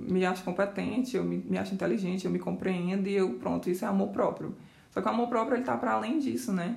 me 0.00 0.24
acho 0.24 0.42
competente, 0.42 1.16
eu 1.16 1.24
me, 1.24 1.38
me 1.38 1.58
acho 1.58 1.74
inteligente, 1.74 2.24
eu 2.24 2.30
me 2.30 2.38
compreendo 2.38 3.06
e 3.06 3.14
eu, 3.14 3.34
pronto, 3.34 3.68
isso 3.68 3.84
é 3.84 3.88
amor 3.88 4.08
próprio. 4.08 4.54
Só 4.90 5.00
que 5.00 5.06
o 5.06 5.10
amor 5.10 5.28
próprio, 5.28 5.56
ele 5.56 5.64
tá 5.64 5.76
para 5.76 5.92
além 5.92 6.18
disso, 6.18 6.52
né? 6.52 6.76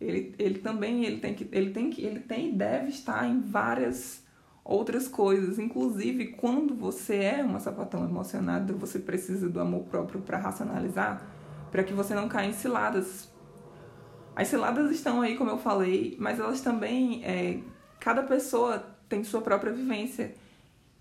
Ele, 0.00 0.34
ele 0.38 0.58
também, 0.58 1.04
ele 1.04 1.18
tem 1.18 1.34
que, 1.34 1.48
ele 1.52 1.70
tem 1.70 1.90
que, 1.90 2.02
ele 2.02 2.20
tem 2.20 2.50
e 2.50 2.52
deve 2.52 2.88
estar 2.88 3.26
em 3.26 3.40
várias 3.40 4.22
outras 4.64 5.08
coisas. 5.08 5.58
Inclusive, 5.58 6.28
quando 6.28 6.74
você 6.74 7.16
é 7.16 7.42
uma 7.42 7.60
sapatão 7.60 8.04
emocionada, 8.04 8.72
você 8.72 8.98
precisa 8.98 9.48
do 9.48 9.60
amor 9.60 9.84
próprio 9.84 10.20
para 10.20 10.38
racionalizar, 10.38 11.22
para 11.70 11.82
que 11.82 11.92
você 11.92 12.14
não 12.14 12.28
caia 12.28 12.48
em 12.48 12.52
ciladas. 12.52 13.29
As 14.34 14.48
ciladas 14.48 14.90
estão 14.90 15.20
aí, 15.20 15.36
como 15.36 15.50
eu 15.50 15.58
falei, 15.58 16.16
mas 16.18 16.38
elas 16.38 16.60
também. 16.60 17.24
É, 17.24 17.60
cada 17.98 18.22
pessoa 18.22 18.78
tem 19.08 19.22
sua 19.24 19.42
própria 19.42 19.72
vivência. 19.72 20.34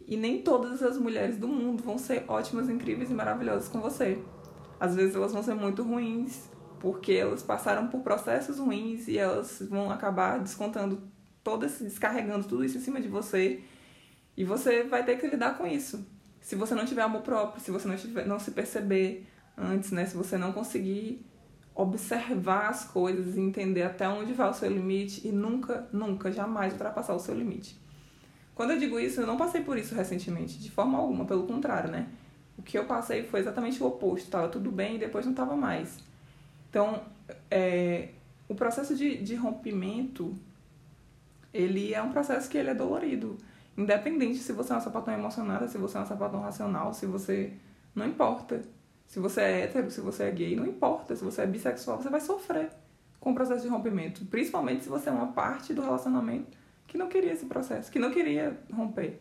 E 0.08 0.18
nem 0.18 0.42
todas 0.42 0.82
as 0.82 0.98
mulheres 0.98 1.38
do 1.38 1.48
mundo 1.48 1.84
vão 1.84 1.98
ser 1.98 2.26
ótimas, 2.28 2.68
incríveis 2.68 3.12
e 3.12 3.14
maravilhosas 3.14 3.70
com 3.70 3.80
você. 3.80 4.18
Às 4.80 4.96
vezes 4.96 5.16
elas 5.16 5.32
vão 5.32 5.44
ser 5.44 5.54
muito 5.54 5.84
ruins, 5.84 6.50
porque 6.80 7.14
elas 7.14 7.44
passaram 7.44 7.88
por 7.88 8.02
processos 8.02 8.58
ruins 8.58 9.08
e 9.08 9.18
elas 9.18 9.62
vão 9.70 9.92
acabar 9.92 10.40
descontando 10.40 11.02
todo 11.44 11.66
esse, 11.66 11.84
descarregando 11.84 12.48
tudo 12.48 12.66
isso 12.66 12.78
em 12.78 12.82
cima 12.82 13.00
de 13.00 13.08
você. 13.08 13.62
E 14.36 14.44
você 14.44 14.84
vai 14.84 15.06
ter 15.06 15.18
que 15.20 15.28
lidar 15.28 15.58
com 15.58 15.68
isso. 15.68 16.04
Se 16.42 16.56
você 16.56 16.74
não 16.74 16.86
tiver 16.86 17.04
amor 17.04 17.22
próprio, 17.22 17.62
se 17.62 17.70
você 17.70 17.88
não, 17.88 17.96
tiver, 17.96 18.26
não 18.26 18.40
se 18.40 18.52
perceber 18.52 19.28
antes, 19.58 19.92
né? 19.92 20.06
Se 20.06 20.16
você 20.16 20.38
não 20.38 20.52
conseguir 20.52 21.24
observar 21.80 22.68
as 22.68 22.84
coisas 22.84 23.38
e 23.38 23.40
entender 23.40 23.84
até 23.84 24.08
onde 24.08 24.34
vai 24.34 24.50
o 24.50 24.54
seu 24.54 24.70
limite 24.70 25.26
e 25.26 25.32
nunca, 25.32 25.88
nunca, 25.94 26.30
jamais 26.30 26.74
ultrapassar 26.74 27.14
o 27.14 27.20
seu 27.20 27.34
limite. 27.34 27.80
Quando 28.54 28.72
eu 28.72 28.78
digo 28.78 29.00
isso, 29.00 29.22
eu 29.22 29.28
não 29.28 29.38
passei 29.38 29.62
por 29.62 29.78
isso 29.78 29.96
recentemente, 29.96 30.60
de 30.60 30.70
forma 30.70 30.98
alguma, 30.98 31.24
pelo 31.24 31.48
contrário, 31.48 31.90
né? 31.90 32.10
O 32.58 32.62
que 32.62 32.78
eu 32.78 32.84
passei 32.84 33.24
foi 33.24 33.40
exatamente 33.40 33.82
o 33.82 33.88
oposto, 33.88 34.30
tava 34.30 34.50
tudo 34.50 34.70
bem 34.70 34.98
e 34.98 35.00
depois 35.00 35.26
não 35.26 35.34
tava 35.34 35.56
mais. 35.56 36.00
Então, 36.70 37.02
é, 37.50 38.10
o 38.50 38.56
processo 38.56 38.94
de, 38.94 39.16
de 39.24 39.36
rompimento, 39.36 40.36
ele 41.54 41.94
é 41.94 42.04
um 42.04 42.12
processo 42.12 42.50
que 42.50 42.58
ele 42.58 42.72
é 42.72 42.76
dolorido. 42.76 43.38
Independente 43.78 44.40
se 44.40 44.52
você 44.52 44.74
é 44.74 44.76
uma 44.76 44.82
sapatão 44.82 45.14
emocionada, 45.14 45.66
se 45.70 45.78
você 45.78 45.96
é 45.96 46.02
uma 46.02 46.06
sapatão 46.06 46.42
racional, 46.42 46.94
se 46.94 47.06
você... 47.06 47.54
Não 47.96 48.06
importa. 48.06 48.62
Se 49.10 49.20
você 49.20 49.42
é 49.42 49.62
hétero, 49.62 49.90
se 49.90 50.02
você 50.02 50.26
é 50.26 50.32
gay, 50.32 50.56
não 50.56 50.68
importa. 50.68 51.16
Se 51.16 51.24
você 51.24 51.42
é 51.42 51.48
bissexual, 51.48 52.00
você 52.00 52.10
vai 52.10 52.22
sofrer 52.22 52.70
com 53.20 53.32
o 53.32 53.34
processo 53.34 53.64
de 53.64 53.68
rompimento. 53.68 54.24
Principalmente 54.26 54.84
se 54.84 54.90
você 54.90 55.10
é 55.10 55.12
uma 55.12 55.32
parte 55.32 55.74
do 55.74 55.82
relacionamento 55.82 56.56
que 56.86 56.96
não 56.96 57.10
queria 57.10 57.34
esse 57.34 57.48
processo, 57.48 57.92
que 57.92 57.98
não 57.98 58.12
queria 58.12 58.56
romper. 58.72 59.20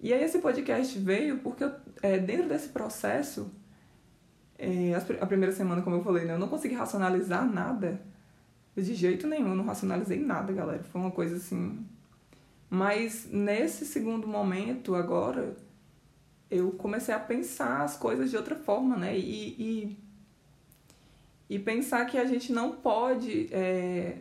E 0.00 0.12
aí 0.12 0.22
esse 0.22 0.38
podcast 0.38 0.96
veio 0.96 1.38
porque 1.38 1.64
eu, 1.64 1.72
é, 2.00 2.18
dentro 2.18 2.48
desse 2.48 2.68
processo, 2.68 3.50
é, 4.56 4.92
a 5.20 5.26
primeira 5.26 5.52
semana, 5.52 5.82
como 5.82 5.96
eu 5.96 6.04
falei, 6.04 6.24
né, 6.24 6.34
eu 6.34 6.38
não 6.38 6.48
consegui 6.48 6.76
racionalizar 6.76 7.44
nada. 7.52 8.00
De 8.76 8.94
jeito 8.94 9.26
nenhum, 9.26 9.56
não 9.56 9.64
racionalizei 9.64 10.20
nada, 10.20 10.52
galera. 10.52 10.84
Foi 10.84 11.00
uma 11.00 11.10
coisa 11.10 11.34
assim. 11.34 11.84
Mas 12.70 13.28
nesse 13.28 13.84
segundo 13.84 14.28
momento, 14.28 14.94
agora, 14.94 15.56
eu 16.50 16.70
comecei 16.72 17.14
a 17.14 17.18
pensar 17.18 17.82
as 17.82 17.96
coisas 17.96 18.30
de 18.30 18.36
outra 18.36 18.54
forma, 18.54 18.96
né? 18.96 19.16
E, 19.16 19.48
e, 19.58 19.98
e 21.50 21.58
pensar 21.58 22.04
que 22.06 22.18
a 22.18 22.24
gente 22.24 22.52
não 22.52 22.72
pode. 22.72 23.48
É, 23.52 24.18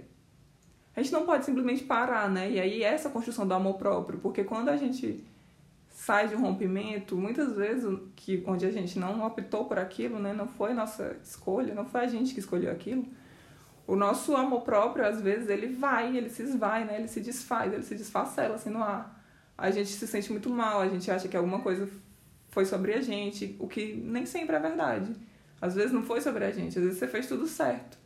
a 0.96 1.02
gente 1.02 1.12
não 1.12 1.26
pode 1.26 1.46
simplesmente 1.46 1.84
parar, 1.84 2.30
né? 2.30 2.50
E 2.50 2.60
aí 2.60 2.84
essa 2.84 3.10
construção 3.10 3.48
do 3.48 3.54
amor 3.54 3.76
próprio, 3.76 4.20
porque 4.20 4.44
quando 4.44 4.70
a 4.70 4.78
gente 4.78 5.24
sai 5.90 6.28
de 6.28 6.36
um 6.36 6.42
rompimento, 6.42 7.16
muitas 7.16 7.56
vezes 7.56 7.98
que 8.16 8.44
onde 8.46 8.66
a 8.66 8.72
gente 8.72 9.00
não 9.00 9.26
optou 9.26 9.66
por 9.66 9.80
aquilo, 9.80 10.20
né, 10.20 10.34
não 10.34 10.48
foi 10.48 10.74
nossa 10.74 11.18
escolha, 11.24 11.74
não 11.74 11.86
foi 11.86 12.02
a 12.02 12.08
gente 12.08 12.34
que 12.34 12.40
escolheu 12.40 12.72
aquilo. 12.72 13.06
O 13.88 13.96
nosso 13.96 14.36
amor 14.36 14.62
próprio, 14.62 15.06
às 15.06 15.22
vezes, 15.22 15.48
ele 15.48 15.68
vai, 15.68 16.16
ele 16.16 16.30
se 16.30 16.42
esvai, 16.44 16.86
né? 16.86 16.98
Ele 16.98 17.08
se 17.08 17.20
desfaz, 17.22 17.72
ele 17.72 17.84
se 17.84 17.96
desfacela 17.96 18.56
assim 18.56 18.70
no 18.70 18.84
ar. 18.84 19.24
A 19.58 19.70
gente 19.70 19.90
se 19.90 20.08
sente 20.08 20.32
muito 20.32 20.50
mal, 20.50 20.82
a 20.82 20.88
gente 20.88 21.10
acha 21.10 21.28
que 21.28 21.38
alguma 21.38 21.60
coisa 21.60 21.88
foi 22.56 22.66
sobre 22.66 22.94
a 22.94 23.02
gente, 23.02 23.54
o 23.60 23.68
que 23.68 23.94
nem 23.94 24.26
sempre 24.26 24.56
é 24.56 24.60
verdade. 24.60 25.14
Às 25.62 25.76
vezes 25.76 25.92
não 25.92 26.04
foi 26.04 26.22
sobre 26.22 26.46
a 26.46 26.52
gente, 26.52 26.80
às 26.80 26.86
vezes 26.86 26.98
você 26.98 27.06
fez 27.06 27.28
tudo 27.28 27.46
certo. 27.46 27.98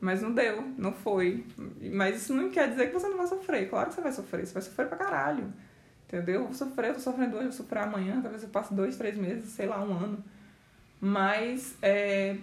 Mas 0.00 0.22
não 0.22 0.32
deu, 0.32 0.62
não 0.78 0.92
foi. 0.92 1.44
Mas 1.92 2.22
isso 2.22 2.34
não 2.34 2.48
quer 2.48 2.70
dizer 2.70 2.86
que 2.86 2.94
você 2.94 3.06
não 3.06 3.18
vai 3.18 3.26
sofrer. 3.26 3.68
Claro 3.68 3.90
que 3.90 3.94
você 3.94 4.00
vai 4.00 4.12
sofrer, 4.12 4.46
você 4.46 4.54
vai 4.54 4.62
sofrer 4.62 4.88
pra 4.88 4.96
caralho. 4.96 5.52
Entendeu? 6.06 6.40
Eu 6.40 6.44
vou 6.46 6.54
sofrer, 6.54 6.88
eu 6.88 6.94
tô 6.94 7.00
sofrendo 7.00 7.36
hoje, 7.36 7.44
eu 7.44 7.50
vou 7.50 7.58
sofrer 7.58 7.82
amanhã, 7.82 8.20
talvez 8.22 8.42
eu 8.42 8.48
passe 8.48 8.72
dois, 8.72 8.96
três 8.96 9.16
meses, 9.16 9.50
sei 9.50 9.66
lá, 9.66 9.84
um 9.84 9.92
ano. 9.92 10.24
Mas, 10.98 11.76
é, 11.82 12.38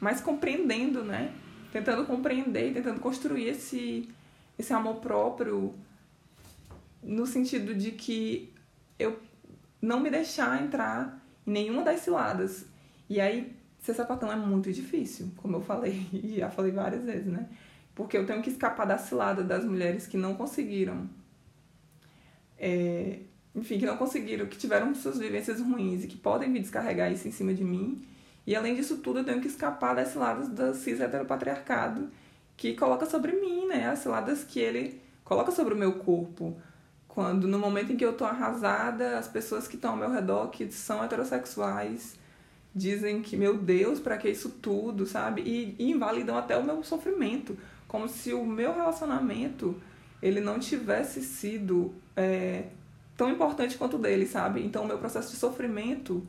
mas 0.00 0.22
compreendendo, 0.22 1.04
né? 1.04 1.34
Tentando 1.70 2.06
compreender, 2.06 2.72
tentando 2.72 2.98
construir 2.98 3.48
esse, 3.48 4.08
esse 4.58 4.72
amor 4.72 4.96
próprio 4.96 5.74
no 7.02 7.26
sentido 7.26 7.74
de 7.74 7.90
que 7.90 8.52
eu 8.98 9.20
não 9.82 10.00
me 10.00 10.08
deixar 10.08 10.62
entrar 10.62 11.20
em 11.46 11.50
nenhuma 11.50 11.82
das 11.82 12.00
ciladas. 12.00 12.64
E 13.10 13.20
aí, 13.20 13.54
ser 13.80 13.92
sapatão 13.94 14.32
é 14.32 14.36
muito 14.36 14.72
difícil, 14.72 15.30
como 15.36 15.56
eu 15.56 15.60
falei, 15.60 16.06
e 16.14 16.36
já 16.38 16.48
falei 16.48 16.72
várias 16.72 17.04
vezes, 17.04 17.26
né? 17.26 17.48
Porque 17.94 18.16
eu 18.16 18.24
tenho 18.24 18.40
que 18.40 18.48
escapar 18.48 18.86
da 18.86 18.96
cilada 18.96 19.44
das 19.44 19.64
mulheres 19.64 20.06
que 20.06 20.16
não 20.16 20.34
conseguiram 20.34 21.06
é, 22.62 23.18
enfim, 23.54 23.78
que 23.78 23.84
não 23.84 23.96
conseguiram, 23.96 24.46
que 24.46 24.56
tiveram 24.56 24.94
suas 24.94 25.18
vivências 25.18 25.60
ruins 25.60 26.04
e 26.04 26.06
que 26.06 26.16
podem 26.16 26.48
me 26.48 26.60
descarregar 26.60 27.12
isso 27.12 27.26
em 27.26 27.32
cima 27.32 27.52
de 27.52 27.64
mim. 27.64 28.06
E 28.46 28.54
além 28.54 28.76
disso 28.76 28.98
tudo, 28.98 29.18
eu 29.18 29.24
tenho 29.24 29.40
que 29.40 29.48
escapar 29.48 29.94
das 29.94 30.08
ciladas 30.08 30.48
do 30.48 30.72
cis 30.74 31.00
heteropatriarcado 31.00 32.08
que 32.56 32.74
coloca 32.74 33.04
sobre 33.04 33.32
mim, 33.32 33.66
né? 33.66 33.88
As 33.88 33.98
ciladas 33.98 34.44
que 34.44 34.60
ele 34.60 35.00
coloca 35.24 35.50
sobre 35.50 35.74
o 35.74 35.76
meu 35.76 35.94
corpo. 35.94 36.56
Quando 37.14 37.46
no 37.46 37.58
momento 37.58 37.92
em 37.92 37.96
que 37.96 38.06
eu 38.06 38.14
tô 38.14 38.24
arrasada, 38.24 39.18
as 39.18 39.28
pessoas 39.28 39.68
que 39.68 39.76
estão 39.76 39.90
ao 39.90 39.96
meu 39.98 40.10
redor, 40.10 40.48
que 40.48 40.72
são 40.72 41.04
heterossexuais, 41.04 42.18
dizem 42.74 43.20
que, 43.20 43.36
meu 43.36 43.58
Deus, 43.58 44.00
para 44.00 44.16
que 44.16 44.30
isso 44.30 44.48
tudo, 44.48 45.04
sabe? 45.04 45.42
E, 45.42 45.76
e 45.78 45.90
invalidam 45.90 46.38
até 46.38 46.56
o 46.56 46.64
meu 46.64 46.82
sofrimento. 46.82 47.54
Como 47.86 48.08
se 48.08 48.32
o 48.32 48.46
meu 48.46 48.74
relacionamento 48.74 49.76
ele 50.22 50.40
não 50.40 50.58
tivesse 50.58 51.20
sido 51.22 51.94
é, 52.16 52.68
tão 53.14 53.30
importante 53.30 53.76
quanto 53.76 53.96
o 53.96 54.00
dele, 54.00 54.26
sabe? 54.26 54.64
Então, 54.64 54.84
o 54.84 54.86
meu 54.86 54.96
processo 54.96 55.32
de 55.32 55.36
sofrimento, 55.36 56.26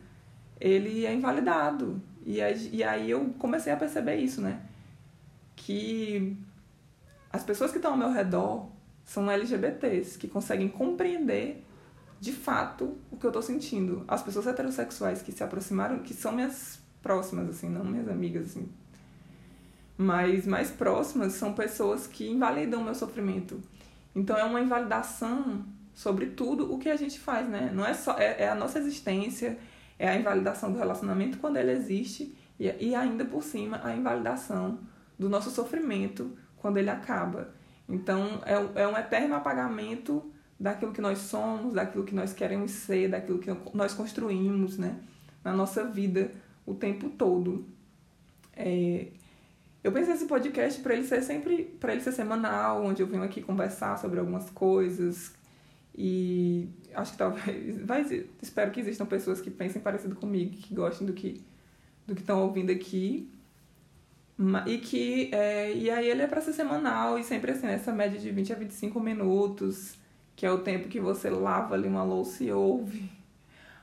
ele 0.59 1.05
é 1.05 1.13
invalidado. 1.13 2.01
E 2.25 2.39
e 2.73 2.83
aí 2.83 3.09
eu 3.09 3.33
comecei 3.39 3.71
a 3.71 3.77
perceber 3.77 4.17
isso, 4.17 4.41
né? 4.41 4.59
Que 5.55 6.35
as 7.31 7.41
pessoas 7.41 7.71
que 7.71 7.77
estão 7.77 7.91
ao 7.93 7.97
meu 7.97 8.11
redor 8.11 8.72
são 9.03 9.29
LGBTs, 9.29 10.17
que 10.17 10.27
conseguem 10.27 10.69
compreender 10.69 11.65
de 12.19 12.31
fato 12.31 12.97
o 13.11 13.17
que 13.17 13.25
eu 13.25 13.31
tô 13.31 13.41
sentindo. 13.41 14.03
As 14.07 14.21
pessoas 14.21 14.47
heterossexuais 14.47 15.21
que 15.21 15.31
se 15.31 15.43
aproximaram, 15.43 15.99
que 15.99 16.13
são 16.13 16.31
minhas 16.31 16.79
próximas, 17.01 17.49
assim, 17.49 17.69
não 17.69 17.83
minhas 17.83 18.07
amigas, 18.07 18.45
assim, 18.47 18.69
mas 19.97 20.47
mais 20.47 20.71
próximas, 20.71 21.33
são 21.33 21.53
pessoas 21.53 22.07
que 22.07 22.27
invalidam 22.27 22.83
meu 22.83 22.95
sofrimento. 22.95 23.61
Então 24.15 24.37
é 24.37 24.43
uma 24.43 24.61
invalidação 24.61 25.65
sobre 25.93 26.27
tudo 26.27 26.73
o 26.73 26.79
que 26.79 26.89
a 26.89 26.95
gente 26.95 27.19
faz, 27.19 27.47
né? 27.47 27.71
Não 27.73 27.85
é 27.85 27.93
só 27.93 28.17
é, 28.17 28.43
é 28.43 28.49
a 28.49 28.55
nossa 28.55 28.79
existência, 28.79 29.57
é 29.99 30.09
a 30.09 30.15
invalidação 30.15 30.71
do 30.71 30.79
relacionamento 30.79 31.37
quando 31.37 31.57
ele 31.57 31.71
existe 31.71 32.35
e, 32.59 32.73
e 32.79 32.95
ainda 32.95 33.25
por 33.25 33.43
cima 33.43 33.79
a 33.83 33.95
invalidação 33.95 34.79
do 35.17 35.29
nosso 35.29 35.51
sofrimento 35.51 36.35
quando 36.57 36.77
ele 36.77 36.89
acaba. 36.89 37.53
Então 37.87 38.41
é, 38.45 38.81
é 38.83 38.87
um 38.87 38.97
eterno 38.97 39.35
apagamento 39.35 40.31
daquilo 40.59 40.93
que 40.93 41.01
nós 41.01 41.17
somos, 41.19 41.73
daquilo 41.73 42.03
que 42.03 42.15
nós 42.15 42.33
queremos 42.33 42.71
ser, 42.71 43.09
daquilo 43.09 43.39
que 43.39 43.49
nós 43.73 43.93
construímos, 43.93 44.77
né? 44.77 44.99
Na 45.43 45.53
nossa 45.53 45.83
vida 45.83 46.31
o 46.65 46.73
tempo 46.73 47.09
todo. 47.09 47.65
É, 48.55 49.07
eu 49.83 49.91
pensei 49.91 50.13
esse 50.13 50.25
podcast 50.25 50.81
para 50.81 50.93
ele 50.93 51.03
ser 51.05 51.21
sempre, 51.21 51.63
para 51.63 51.91
ele 51.91 52.01
ser 52.01 52.13
semanal, 52.13 52.85
onde 52.85 53.01
eu 53.01 53.07
venho 53.07 53.23
aqui 53.23 53.41
conversar 53.41 53.97
sobre 53.97 54.19
algumas 54.19 54.49
coisas 54.49 55.33
e 55.95 56.69
acho 56.95 57.11
que 57.11 57.17
talvez, 57.17 57.77
espero 58.41 58.71
que 58.71 58.79
existam 58.79 59.05
pessoas 59.05 59.41
que 59.41 59.51
pensem 59.51 59.81
parecido 59.81 60.15
comigo, 60.15 60.51
que 60.51 60.73
gostem 60.73 61.05
do 61.05 61.13
que 61.13 61.43
do 62.05 62.13
que 62.15 62.21
estão 62.21 62.41
ouvindo 62.41 62.71
aqui. 62.71 63.29
E 64.67 64.77
que 64.77 65.29
é, 65.33 65.73
e 65.73 65.89
aí 65.89 66.09
ele 66.09 66.21
é 66.21 66.27
para 66.27 66.41
ser 66.41 66.53
semanal 66.53 67.17
e 67.17 67.23
sempre 67.23 67.51
assim, 67.51 67.67
nessa 67.67 67.91
média 67.91 68.19
de 68.19 68.29
20 68.29 68.53
a 68.53 68.55
25 68.55 68.99
minutos, 68.99 69.95
que 70.35 70.45
é 70.45 70.51
o 70.51 70.59
tempo 70.59 70.87
que 70.87 70.99
você 70.99 71.29
lava 71.29 71.75
ali 71.75 71.87
uma 71.87 72.03
louça 72.03 72.43
e 72.43 72.51
ouve 72.51 73.09